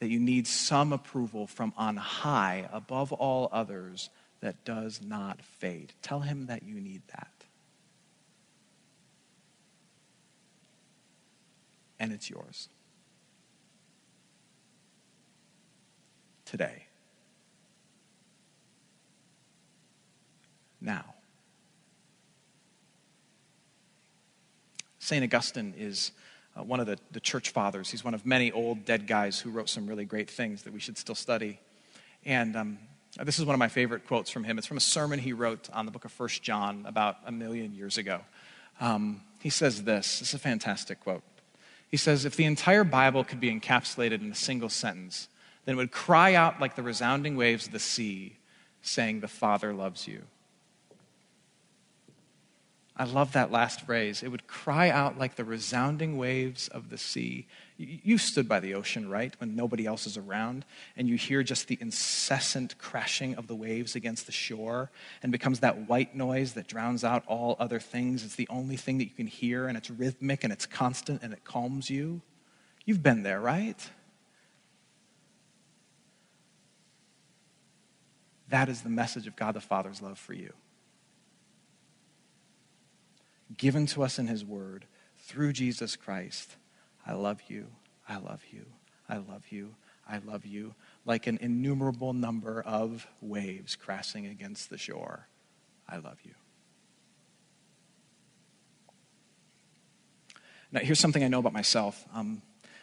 That 0.00 0.08
you 0.08 0.20
need 0.20 0.46
some 0.46 0.92
approval 0.92 1.46
from 1.46 1.72
on 1.76 1.96
high 1.96 2.68
above 2.72 3.12
all 3.12 3.48
others 3.52 4.10
that 4.40 4.64
does 4.64 5.00
not 5.02 5.42
fade. 5.42 5.92
Tell 6.02 6.20
him 6.20 6.46
that 6.46 6.62
you 6.62 6.80
need 6.80 7.02
that. 7.08 7.32
And 11.98 12.12
it's 12.12 12.28
yours. 12.28 12.68
Today. 16.44 16.86
Now. 20.80 21.15
St. 25.06 25.22
Augustine 25.22 25.72
is 25.78 26.10
uh, 26.56 26.64
one 26.64 26.80
of 26.80 26.88
the, 26.88 26.98
the 27.12 27.20
church 27.20 27.50
fathers. 27.50 27.88
He's 27.88 28.02
one 28.02 28.12
of 28.12 28.26
many 28.26 28.50
old 28.50 28.84
dead 28.84 29.06
guys 29.06 29.38
who 29.38 29.50
wrote 29.50 29.68
some 29.68 29.86
really 29.86 30.04
great 30.04 30.28
things 30.28 30.64
that 30.64 30.72
we 30.72 30.80
should 30.80 30.98
still 30.98 31.14
study. 31.14 31.60
And 32.24 32.56
um, 32.56 32.78
this 33.22 33.38
is 33.38 33.44
one 33.44 33.54
of 33.54 33.60
my 33.60 33.68
favorite 33.68 34.08
quotes 34.08 34.30
from 34.30 34.42
him. 34.42 34.58
It's 34.58 34.66
from 34.66 34.78
a 34.78 34.80
sermon 34.80 35.20
he 35.20 35.32
wrote 35.32 35.70
on 35.72 35.86
the 35.86 35.92
book 35.92 36.06
of 36.06 36.10
First 36.10 36.42
John 36.42 36.84
about 36.88 37.18
a 37.24 37.30
million 37.30 37.72
years 37.72 37.98
ago. 37.98 38.22
Um, 38.80 39.20
he 39.38 39.48
says 39.48 39.84
this 39.84 40.18
this 40.18 40.30
is 40.30 40.34
a 40.34 40.40
fantastic 40.40 40.98
quote. 40.98 41.22
He 41.88 41.96
says, 41.96 42.24
If 42.24 42.34
the 42.34 42.44
entire 42.44 42.82
Bible 42.82 43.22
could 43.22 43.38
be 43.38 43.56
encapsulated 43.56 44.22
in 44.22 44.32
a 44.32 44.34
single 44.34 44.68
sentence, 44.68 45.28
then 45.66 45.74
it 45.74 45.78
would 45.78 45.92
cry 45.92 46.34
out 46.34 46.60
like 46.60 46.74
the 46.74 46.82
resounding 46.82 47.36
waves 47.36 47.68
of 47.68 47.72
the 47.72 47.78
sea, 47.78 48.38
saying, 48.82 49.20
The 49.20 49.28
Father 49.28 49.72
loves 49.72 50.08
you. 50.08 50.24
I 52.98 53.04
love 53.04 53.32
that 53.32 53.52
last 53.52 53.82
phrase. 53.82 54.22
It 54.22 54.28
would 54.28 54.46
cry 54.46 54.88
out 54.88 55.18
like 55.18 55.36
the 55.36 55.44
resounding 55.44 56.16
waves 56.16 56.68
of 56.68 56.88
the 56.88 56.96
sea. 56.96 57.46
You 57.76 58.16
stood 58.16 58.48
by 58.48 58.58
the 58.60 58.72
ocean, 58.72 59.10
right, 59.10 59.34
when 59.38 59.54
nobody 59.54 59.84
else 59.84 60.06
is 60.06 60.16
around, 60.16 60.64
and 60.96 61.06
you 61.06 61.16
hear 61.16 61.42
just 61.42 61.68
the 61.68 61.76
incessant 61.78 62.78
crashing 62.78 63.34
of 63.34 63.48
the 63.48 63.54
waves 63.54 63.96
against 63.96 64.24
the 64.24 64.32
shore, 64.32 64.90
and 65.22 65.30
becomes 65.30 65.60
that 65.60 65.90
white 65.90 66.16
noise 66.16 66.54
that 66.54 66.68
drowns 66.68 67.04
out 67.04 67.22
all 67.26 67.56
other 67.58 67.78
things. 67.78 68.24
It's 68.24 68.36
the 68.36 68.48
only 68.48 68.76
thing 68.76 68.96
that 68.96 69.04
you 69.04 69.10
can 69.10 69.26
hear, 69.26 69.68
and 69.68 69.76
it's 69.76 69.90
rhythmic, 69.90 70.42
and 70.42 70.50
it's 70.50 70.64
constant, 70.64 71.22
and 71.22 71.34
it 71.34 71.44
calms 71.44 71.90
you. 71.90 72.22
You've 72.86 73.02
been 73.02 73.22
there, 73.22 73.40
right? 73.42 73.90
That 78.48 78.70
is 78.70 78.80
the 78.80 78.88
message 78.88 79.26
of 79.26 79.36
God 79.36 79.52
the 79.52 79.60
Father's 79.60 80.00
love 80.00 80.18
for 80.18 80.32
you 80.32 80.54
given 83.56 83.86
to 83.86 84.02
us 84.02 84.18
in 84.18 84.26
His 84.26 84.44
Word 84.44 84.86
through 85.18 85.52
Jesus 85.52 85.96
Christ. 85.96 86.56
I 87.06 87.12
love 87.12 87.42
you. 87.48 87.66
I 88.08 88.18
love 88.18 88.42
you. 88.50 88.66
I 89.08 89.16
love 89.16 89.44
you. 89.50 89.74
I 90.08 90.18
love 90.18 90.46
you. 90.46 90.74
Like 91.04 91.26
an 91.26 91.38
innumerable 91.40 92.12
number 92.12 92.62
of 92.62 93.06
waves 93.20 93.76
crashing 93.76 94.26
against 94.26 94.70
the 94.70 94.78
shore. 94.78 95.26
I 95.88 95.98
love 95.98 96.18
you. 96.24 96.34
Now, 100.72 100.80
here's 100.80 100.98
something 100.98 101.22
I 101.22 101.28
know 101.28 101.38
about 101.38 101.52
myself. 101.52 102.04
Um, 102.12 102.42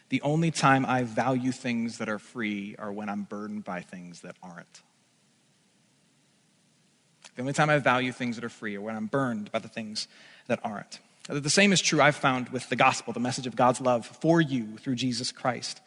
the 0.09 0.21
only 0.21 0.51
time 0.51 0.85
I 0.85 1.03
value 1.03 1.51
things 1.51 1.97
that 1.97 2.09
are 2.09 2.19
free 2.19 2.75
are 2.77 2.91
when 2.91 3.09
I'm 3.09 3.23
burdened 3.23 3.63
by 3.63 3.81
things 3.81 4.21
that 4.21 4.35
aren't. 4.41 4.81
The 7.35 7.41
only 7.41 7.53
time 7.53 7.69
I 7.69 7.79
value 7.79 8.11
things 8.11 8.35
that 8.35 8.45
are 8.45 8.49
free 8.49 8.75
are 8.75 8.81
when 8.81 8.95
I'm 8.95 9.07
burned 9.07 9.51
by 9.51 9.59
the 9.59 9.67
things 9.67 10.07
that 10.47 10.59
aren't. 10.63 10.99
The 11.29 11.49
same 11.49 11.71
is 11.71 11.79
true, 11.79 12.01
I've 12.01 12.17
found, 12.17 12.49
with 12.49 12.67
the 12.67 12.75
gospel, 12.75 13.13
the 13.13 13.19
message 13.21 13.47
of 13.47 13.55
God's 13.55 13.79
love 13.79 14.05
for 14.05 14.41
you 14.41 14.77
through 14.79 14.95
Jesus 14.95 15.31
Christ. 15.31 15.79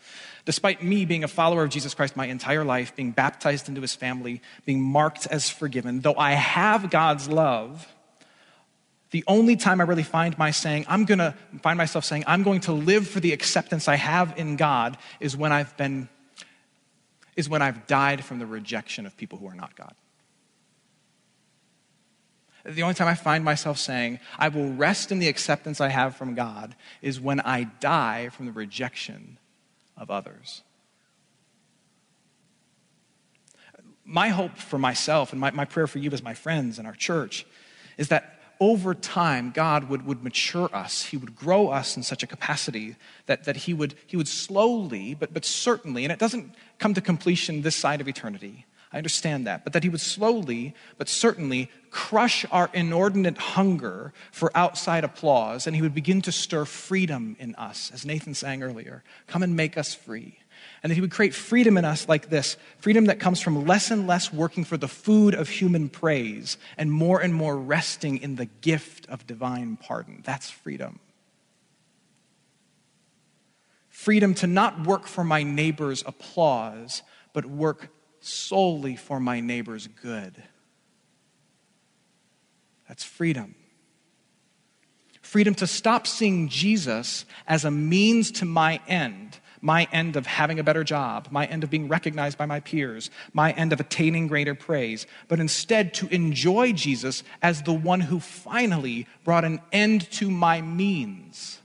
Despite 0.46 0.82
me 0.82 1.04
being 1.04 1.24
a 1.24 1.28
follower 1.28 1.62
of 1.64 1.68
Jesus 1.68 1.92
Christ 1.92 2.16
my 2.16 2.26
entire 2.26 2.64
life, 2.64 2.96
being 2.96 3.10
baptized 3.10 3.68
into 3.68 3.82
his 3.82 3.94
family, 3.94 4.40
being 4.64 4.80
marked 4.80 5.26
as 5.26 5.50
forgiven, 5.50 6.00
though 6.00 6.14
I 6.14 6.32
have 6.32 6.88
God's 6.88 7.28
love, 7.28 7.86
the 9.10 9.24
only 9.26 9.56
time 9.56 9.80
I 9.82 9.84
really 9.84 10.02
find 10.02 10.36
my 10.38 10.52
saying, 10.52 10.86
I'm 10.88 11.04
going 11.04 11.18
to 11.18 11.34
find 11.62 11.76
myself 11.76 12.06
saying, 12.06 12.24
I'm 12.26 12.42
going 12.42 12.60
to 12.60 12.72
live 12.72 13.06
for 13.06 13.20
the 13.20 13.32
acceptance 13.32 13.88
I 13.88 13.96
have 13.96 14.38
in 14.38 14.56
God 14.56 14.96
is 15.20 15.36
when 15.36 15.52
I've 15.52 15.76
been, 15.76 16.08
is 17.36 17.46
when 17.46 17.60
I've 17.60 17.86
died 17.86 18.24
from 18.24 18.38
the 18.38 18.46
rejection 18.46 19.04
of 19.04 19.16
people 19.18 19.38
who 19.38 19.48
are 19.48 19.54
not 19.54 19.76
God. 19.76 19.94
The 22.66 22.82
only 22.82 22.94
time 22.94 23.06
I 23.06 23.14
find 23.14 23.44
myself 23.44 23.78
saying, 23.78 24.18
I 24.38 24.48
will 24.48 24.72
rest 24.72 25.12
in 25.12 25.20
the 25.20 25.28
acceptance 25.28 25.80
I 25.80 25.88
have 25.88 26.16
from 26.16 26.34
God, 26.34 26.74
is 27.00 27.20
when 27.20 27.40
I 27.40 27.64
die 27.64 28.28
from 28.30 28.46
the 28.46 28.52
rejection 28.52 29.38
of 29.96 30.10
others. 30.10 30.62
My 34.04 34.28
hope 34.28 34.56
for 34.56 34.78
myself 34.78 35.32
and 35.32 35.40
my, 35.40 35.52
my 35.52 35.64
prayer 35.64 35.86
for 35.86 35.98
you 35.98 36.10
as 36.10 36.22
my 36.22 36.34
friends 36.34 36.78
and 36.78 36.86
our 36.86 36.94
church 36.94 37.46
is 37.98 38.08
that 38.08 38.40
over 38.58 38.94
time, 38.94 39.50
God 39.50 39.88
would, 39.90 40.06
would 40.06 40.24
mature 40.24 40.70
us. 40.72 41.04
He 41.04 41.16
would 41.16 41.36
grow 41.36 41.68
us 41.68 41.96
in 41.96 42.02
such 42.02 42.22
a 42.22 42.26
capacity 42.26 42.96
that, 43.26 43.44
that 43.44 43.56
he, 43.56 43.74
would, 43.74 43.94
he 44.06 44.16
would 44.16 44.28
slowly, 44.28 45.14
but, 45.14 45.34
but 45.34 45.44
certainly, 45.44 46.04
and 46.04 46.12
it 46.12 46.18
doesn't 46.18 46.54
come 46.78 46.94
to 46.94 47.00
completion 47.00 47.62
this 47.62 47.76
side 47.76 48.00
of 48.00 48.08
eternity, 48.08 48.64
I 48.96 48.98
understand 48.98 49.46
that. 49.46 49.62
But 49.62 49.74
that 49.74 49.82
he 49.82 49.90
would 49.90 50.00
slowly, 50.00 50.74
but 50.96 51.06
certainly, 51.06 51.70
crush 51.90 52.46
our 52.50 52.70
inordinate 52.72 53.36
hunger 53.36 54.14
for 54.32 54.50
outside 54.54 55.04
applause, 55.04 55.66
and 55.66 55.76
he 55.76 55.82
would 55.82 55.94
begin 55.94 56.22
to 56.22 56.32
stir 56.32 56.64
freedom 56.64 57.36
in 57.38 57.54
us, 57.56 57.90
as 57.92 58.06
Nathan 58.06 58.32
sang 58.32 58.62
earlier. 58.62 59.04
Come 59.26 59.42
and 59.42 59.54
make 59.54 59.76
us 59.76 59.92
free. 59.92 60.38
And 60.82 60.90
that 60.90 60.94
he 60.94 61.02
would 61.02 61.10
create 61.10 61.34
freedom 61.34 61.76
in 61.76 61.84
us 61.84 62.08
like 62.08 62.30
this 62.30 62.56
freedom 62.78 63.04
that 63.04 63.20
comes 63.20 63.38
from 63.38 63.66
less 63.66 63.90
and 63.90 64.06
less 64.06 64.32
working 64.32 64.64
for 64.64 64.78
the 64.78 64.88
food 64.88 65.34
of 65.34 65.50
human 65.50 65.90
praise 65.90 66.56
and 66.78 66.90
more 66.90 67.20
and 67.20 67.34
more 67.34 67.58
resting 67.58 68.16
in 68.22 68.36
the 68.36 68.46
gift 68.46 69.06
of 69.10 69.26
divine 69.26 69.76
pardon. 69.76 70.22
That's 70.24 70.48
freedom. 70.48 71.00
Freedom 73.90 74.32
to 74.36 74.46
not 74.46 74.86
work 74.86 75.06
for 75.06 75.22
my 75.22 75.42
neighbor's 75.42 76.02
applause, 76.06 77.02
but 77.34 77.44
work 77.44 77.90
solely 78.26 78.96
for 78.96 79.20
my 79.20 79.40
neighbor's 79.40 79.86
good. 79.86 80.42
That's 82.88 83.04
freedom. 83.04 83.54
Freedom 85.22 85.54
to 85.56 85.66
stop 85.66 86.06
seeing 86.06 86.48
Jesus 86.48 87.24
as 87.46 87.64
a 87.64 87.70
means 87.70 88.30
to 88.32 88.44
my 88.44 88.80
end, 88.86 89.38
my 89.60 89.88
end 89.92 90.16
of 90.16 90.26
having 90.26 90.58
a 90.58 90.64
better 90.64 90.84
job, 90.84 91.28
my 91.30 91.46
end 91.46 91.64
of 91.64 91.70
being 91.70 91.88
recognized 91.88 92.38
by 92.38 92.46
my 92.46 92.60
peers, 92.60 93.10
my 93.32 93.52
end 93.52 93.72
of 93.72 93.80
attaining 93.80 94.28
greater 94.28 94.54
praise, 94.54 95.06
but 95.26 95.40
instead 95.40 95.94
to 95.94 96.06
enjoy 96.14 96.72
Jesus 96.72 97.24
as 97.42 97.62
the 97.62 97.72
one 97.72 98.00
who 98.00 98.20
finally 98.20 99.06
brought 99.24 99.44
an 99.44 99.60
end 99.72 100.08
to 100.12 100.30
my 100.30 100.60
means. 100.60 101.58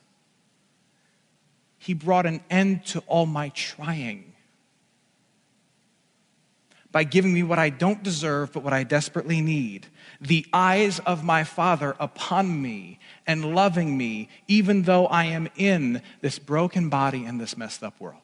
He 1.78 1.94
brought 1.94 2.26
an 2.26 2.42
end 2.50 2.86
to 2.88 3.00
all 3.08 3.26
my 3.26 3.50
trying 3.50 4.31
by 6.92 7.04
giving 7.04 7.34
me 7.34 7.44
what 7.44 7.60
I 7.60 7.70
don't 7.70 8.04
deserve, 8.04 8.52
but 8.52 8.64
what 8.64 8.74
I 8.74 8.84
desperately 8.84 9.42
need. 9.42 9.88
The 10.20 10.46
eyes 10.52 11.00
of 11.00 11.24
my 11.24 11.44
Father 11.44 11.96
upon 12.00 12.62
me 12.62 13.00
and 13.26 13.56
loving 13.56 13.98
me, 13.98 14.30
even 14.48 14.84
though 14.84 15.08
I 15.08 15.26
am 15.26 15.48
in 15.56 16.02
this 16.22 16.38
broken 16.38 16.90
body 16.90 17.24
and 17.26 17.40
this 17.40 17.56
messed 17.56 17.84
up 17.84 18.00
world. 18.00 18.18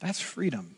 That's 0.00 0.20
freedom. 0.20 0.76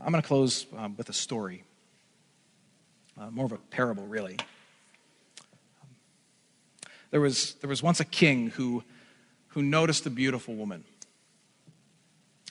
I'm 0.00 0.10
going 0.10 0.20
to 0.20 0.28
close 0.28 0.66
um, 0.76 0.96
with 0.96 1.08
a 1.08 1.14
story, 1.14 1.64
uh, 3.18 3.30
more 3.30 3.46
of 3.46 3.52
a 3.52 3.58
parable, 3.58 4.06
really. 4.06 4.36
There 7.14 7.20
was, 7.20 7.54
there 7.60 7.68
was 7.68 7.80
once 7.80 8.00
a 8.00 8.04
king 8.04 8.50
who, 8.50 8.82
who 9.50 9.62
noticed 9.62 10.04
a 10.04 10.10
beautiful 10.10 10.56
woman. 10.56 10.82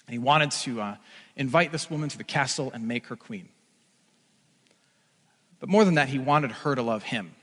And 0.07 0.13
he 0.13 0.19
wanted 0.19 0.51
to 0.51 0.79
uh, 0.79 0.95
invite 1.35 1.73
this 1.73 1.89
woman 1.89 2.07
to 2.07 2.17
the 2.17 2.23
castle 2.23 2.71
and 2.73 2.87
make 2.87 3.07
her 3.07 3.17
queen. 3.17 3.49
But 5.59 5.67
more 5.67 5.83
than 5.83 5.95
that, 5.95 6.07
he 6.07 6.17
wanted 6.17 6.51
her 6.51 6.75
to 6.75 6.81
love 6.81 7.03
him. 7.03 7.35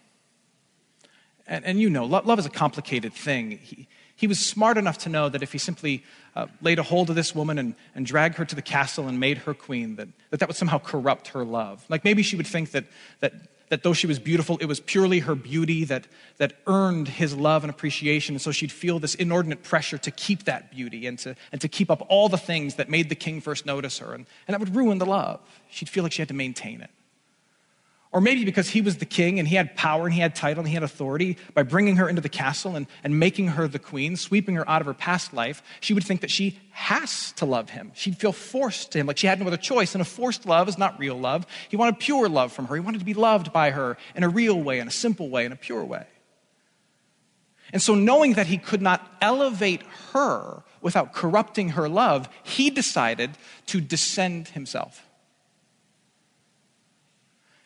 And, 1.46 1.62
and 1.66 1.78
you 1.78 1.90
know, 1.90 2.06
love, 2.06 2.24
love, 2.24 2.38
is 2.38 2.46
a 2.46 2.48
complicated 2.48 3.12
thing. 3.12 3.58
He, 3.58 3.86
he 4.16 4.26
was 4.26 4.40
smart 4.40 4.78
enough 4.78 4.96
to 5.00 5.10
know 5.10 5.28
that 5.28 5.42
if 5.42 5.52
he 5.52 5.58
simply 5.58 6.02
uh, 6.34 6.46
laid 6.62 6.78
a 6.78 6.82
hold 6.82 7.10
of 7.10 7.16
this 7.16 7.34
woman 7.34 7.58
and, 7.58 7.74
and 7.94 8.06
dragged 8.06 8.36
her 8.36 8.46
to 8.46 8.54
the 8.54 8.62
castle 8.62 9.08
and 9.08 9.20
made 9.20 9.36
her 9.36 9.52
queen, 9.52 9.96
that, 9.96 10.08
that 10.30 10.40
that 10.40 10.48
would 10.48 10.56
somehow 10.56 10.78
corrupt 10.78 11.28
her 11.28 11.44
love. 11.44 11.84
Like 11.90 12.02
maybe 12.02 12.22
she 12.22 12.36
would 12.36 12.46
think 12.46 12.70
that, 12.70 12.86
that 13.18 13.34
that 13.70 13.84
though 13.84 13.92
she 13.92 14.06
was 14.06 14.18
beautiful, 14.18 14.58
it 14.58 14.66
was 14.66 14.80
purely 14.80 15.20
her 15.20 15.34
beauty 15.34 15.84
that, 15.84 16.06
that 16.36 16.54
earned 16.66 17.08
his 17.08 17.34
love 17.34 17.64
and 17.64 17.70
appreciation. 17.70 18.34
And 18.34 18.42
so 18.42 18.52
she'd 18.52 18.72
feel 18.72 18.98
this 18.98 19.14
inordinate 19.14 19.62
pressure 19.62 19.96
to 19.98 20.10
keep 20.10 20.44
that 20.44 20.70
beauty 20.70 21.06
and 21.06 21.18
to, 21.20 21.34
and 21.52 21.60
to 21.60 21.68
keep 21.68 21.90
up 21.90 22.04
all 22.08 22.28
the 22.28 22.36
things 22.36 22.74
that 22.74 22.90
made 22.90 23.08
the 23.08 23.14
king 23.14 23.40
first 23.40 23.64
notice 23.64 23.98
her. 23.98 24.12
And, 24.12 24.26
and 24.46 24.54
that 24.54 24.60
would 24.60 24.74
ruin 24.74 24.98
the 24.98 25.06
love. 25.06 25.40
She'd 25.70 25.88
feel 25.88 26.02
like 26.02 26.12
she 26.12 26.20
had 26.20 26.28
to 26.28 26.34
maintain 26.34 26.80
it. 26.80 26.90
Or 28.12 28.20
maybe 28.20 28.44
because 28.44 28.68
he 28.68 28.80
was 28.80 28.96
the 28.96 29.04
king 29.04 29.38
and 29.38 29.46
he 29.46 29.54
had 29.54 29.76
power 29.76 30.04
and 30.04 30.12
he 30.12 30.20
had 30.20 30.34
title 30.34 30.62
and 30.62 30.68
he 30.68 30.74
had 30.74 30.82
authority, 30.82 31.36
by 31.54 31.62
bringing 31.62 31.96
her 31.96 32.08
into 32.08 32.20
the 32.20 32.28
castle 32.28 32.74
and, 32.74 32.88
and 33.04 33.20
making 33.20 33.48
her 33.48 33.68
the 33.68 33.78
queen, 33.78 34.16
sweeping 34.16 34.56
her 34.56 34.68
out 34.68 34.80
of 34.80 34.86
her 34.86 34.94
past 34.94 35.32
life, 35.32 35.62
she 35.78 35.94
would 35.94 36.02
think 36.02 36.20
that 36.22 36.30
she 36.30 36.58
has 36.72 37.30
to 37.32 37.46
love 37.46 37.70
him. 37.70 37.92
She'd 37.94 38.16
feel 38.16 38.32
forced 38.32 38.90
to 38.92 38.98
him, 38.98 39.06
like 39.06 39.18
she 39.18 39.28
had 39.28 39.38
no 39.38 39.46
other 39.46 39.56
choice. 39.56 39.94
And 39.94 40.02
a 40.02 40.04
forced 40.04 40.44
love 40.44 40.68
is 40.68 40.76
not 40.76 40.98
real 40.98 41.16
love. 41.16 41.46
He 41.68 41.76
wanted 41.76 42.00
pure 42.00 42.28
love 42.28 42.52
from 42.52 42.66
her. 42.66 42.74
He 42.74 42.80
wanted 42.80 42.98
to 42.98 43.04
be 43.04 43.14
loved 43.14 43.52
by 43.52 43.70
her 43.70 43.96
in 44.16 44.24
a 44.24 44.28
real 44.28 44.60
way, 44.60 44.80
in 44.80 44.88
a 44.88 44.92
simple 44.92 45.28
way, 45.28 45.44
in 45.44 45.52
a 45.52 45.56
pure 45.56 45.84
way. 45.84 46.06
And 47.72 47.80
so, 47.80 47.94
knowing 47.94 48.32
that 48.32 48.48
he 48.48 48.58
could 48.58 48.82
not 48.82 49.08
elevate 49.20 49.82
her 50.12 50.64
without 50.80 51.12
corrupting 51.12 51.70
her 51.70 51.88
love, 51.88 52.28
he 52.42 52.70
decided 52.70 53.30
to 53.66 53.80
descend 53.80 54.48
himself. 54.48 55.06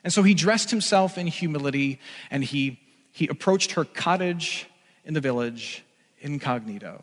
And 0.05 0.13
so 0.13 0.23
he 0.23 0.35
dressed 0.35 0.71
himself 0.71 1.17
in 1.17 1.27
humility 1.27 1.99
and 2.31 2.45
he, 2.45 2.79
he 3.11 3.27
approached 3.27 3.73
her 3.73 3.85
cottage 3.85 4.69
in 5.05 5.15
the 5.15 5.21
village 5.21 5.83
incognito. 6.21 7.03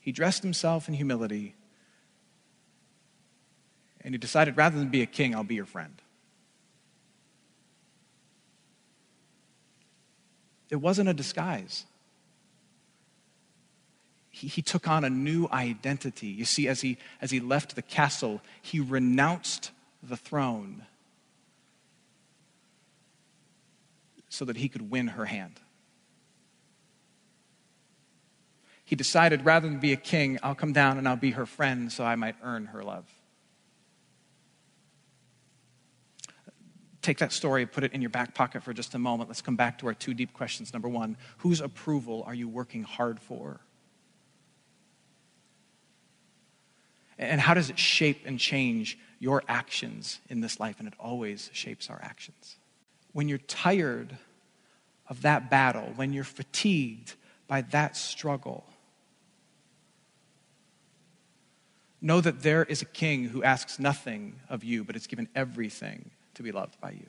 He 0.00 0.10
dressed 0.10 0.42
himself 0.42 0.88
in 0.88 0.94
humility 0.94 1.54
and 4.00 4.14
he 4.14 4.18
decided 4.18 4.56
rather 4.56 4.78
than 4.78 4.88
be 4.88 5.02
a 5.02 5.06
king, 5.06 5.34
I'll 5.34 5.44
be 5.44 5.54
your 5.54 5.66
friend. 5.66 6.00
It 10.70 10.76
wasn't 10.76 11.10
a 11.10 11.14
disguise 11.14 11.84
he, 14.38 14.46
he 14.46 14.62
took 14.62 14.86
on 14.86 15.04
a 15.04 15.10
new 15.10 15.48
identity. 15.52 16.28
You 16.28 16.44
see, 16.44 16.68
as 16.68 16.80
he, 16.80 16.96
as 17.20 17.32
he 17.32 17.40
left 17.40 17.74
the 17.74 17.82
castle, 17.82 18.40
he 18.62 18.78
renounced 18.78 19.72
the 20.02 20.16
throne 20.16 20.84
so 24.28 24.44
that 24.44 24.56
he 24.56 24.68
could 24.68 24.90
win 24.90 25.08
her 25.08 25.24
hand. 25.24 25.60
He 28.84 28.94
decided 28.94 29.44
rather 29.44 29.68
than 29.68 29.80
be 29.80 29.92
a 29.92 29.96
king, 29.96 30.38
I'll 30.42 30.54
come 30.54 30.72
down 30.72 30.98
and 30.98 31.08
I'll 31.08 31.16
be 31.16 31.32
her 31.32 31.44
friend 31.44 31.90
so 31.90 32.04
I 32.04 32.14
might 32.14 32.36
earn 32.42 32.66
her 32.66 32.84
love. 32.84 33.06
Take 37.02 37.18
that 37.18 37.32
story, 37.32 37.66
put 37.66 37.82
it 37.84 37.92
in 37.92 38.02
your 38.02 38.10
back 38.10 38.34
pocket 38.34 38.62
for 38.62 38.72
just 38.72 38.94
a 38.94 38.98
moment. 38.98 39.28
Let's 39.28 39.42
come 39.42 39.56
back 39.56 39.78
to 39.78 39.88
our 39.88 39.94
two 39.94 40.14
deep 40.14 40.32
questions. 40.32 40.72
Number 40.72 40.88
one, 40.88 41.16
whose 41.38 41.60
approval 41.60 42.22
are 42.26 42.34
you 42.34 42.48
working 42.48 42.84
hard 42.84 43.18
for? 43.18 43.60
And 47.18 47.40
how 47.40 47.54
does 47.54 47.68
it 47.68 47.78
shape 47.78 48.22
and 48.24 48.38
change 48.38 48.98
your 49.18 49.42
actions 49.48 50.20
in 50.28 50.40
this 50.40 50.60
life? 50.60 50.76
And 50.78 50.86
it 50.86 50.94
always 51.00 51.50
shapes 51.52 51.90
our 51.90 52.00
actions. 52.02 52.56
When 53.12 53.28
you're 53.28 53.38
tired 53.38 54.16
of 55.08 55.22
that 55.22 55.50
battle, 55.50 55.92
when 55.96 56.12
you're 56.12 56.24
fatigued 56.24 57.14
by 57.48 57.62
that 57.62 57.96
struggle, 57.96 58.64
know 62.00 62.20
that 62.20 62.42
there 62.42 62.64
is 62.64 62.82
a 62.82 62.86
king 62.86 63.24
who 63.24 63.42
asks 63.42 63.78
nothing 63.78 64.36
of 64.48 64.62
you, 64.62 64.84
but 64.84 64.94
has 64.94 65.06
given 65.06 65.28
everything 65.34 66.10
to 66.34 66.42
be 66.42 66.52
loved 66.52 66.80
by 66.80 66.90
you. 66.90 67.06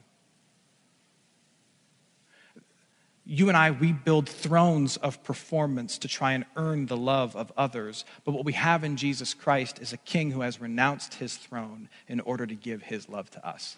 You 3.32 3.48
and 3.48 3.56
I, 3.56 3.70
we 3.70 3.94
build 3.94 4.28
thrones 4.28 4.98
of 4.98 5.24
performance 5.24 6.00
to 6.00 6.08
try 6.08 6.32
and 6.32 6.46
earn 6.56 6.88
the 6.88 6.98
love 6.98 7.36
of 7.36 7.52
others. 7.56 8.04
But 8.26 8.32
what 8.32 8.44
we 8.44 8.54
have 8.54 8.84
in 8.84 8.98
Jesus 8.98 9.36
Christ 9.36 9.80
is 9.80 9.94
a 9.94 9.98
king 9.98 10.32
who 10.32 10.42
has 10.42 10.60
renounced 10.60 11.14
his 11.14 11.38
throne 11.38 11.90
in 12.08 12.22
order 12.22 12.48
to 12.48 12.56
give 12.56 12.82
his 12.82 13.08
love 13.08 13.30
to 13.32 13.48
us. 13.48 13.78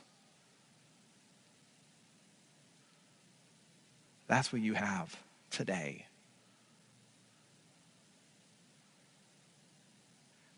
That's 4.30 4.54
what 4.54 4.62
you 4.62 4.74
have 4.76 5.22
today. 5.50 6.06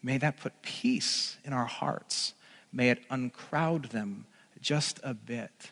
May 0.03 0.19
that 0.19 0.37
put 0.37 0.61
peace 0.61 1.37
in 1.43 1.51
our 1.51 1.65
hearts. 1.65 2.35
May 2.71 2.91
it 2.91 2.99
uncrowd 3.09 3.85
them 3.85 4.27
just 4.61 4.99
a 5.03 5.15
bit. 5.15 5.71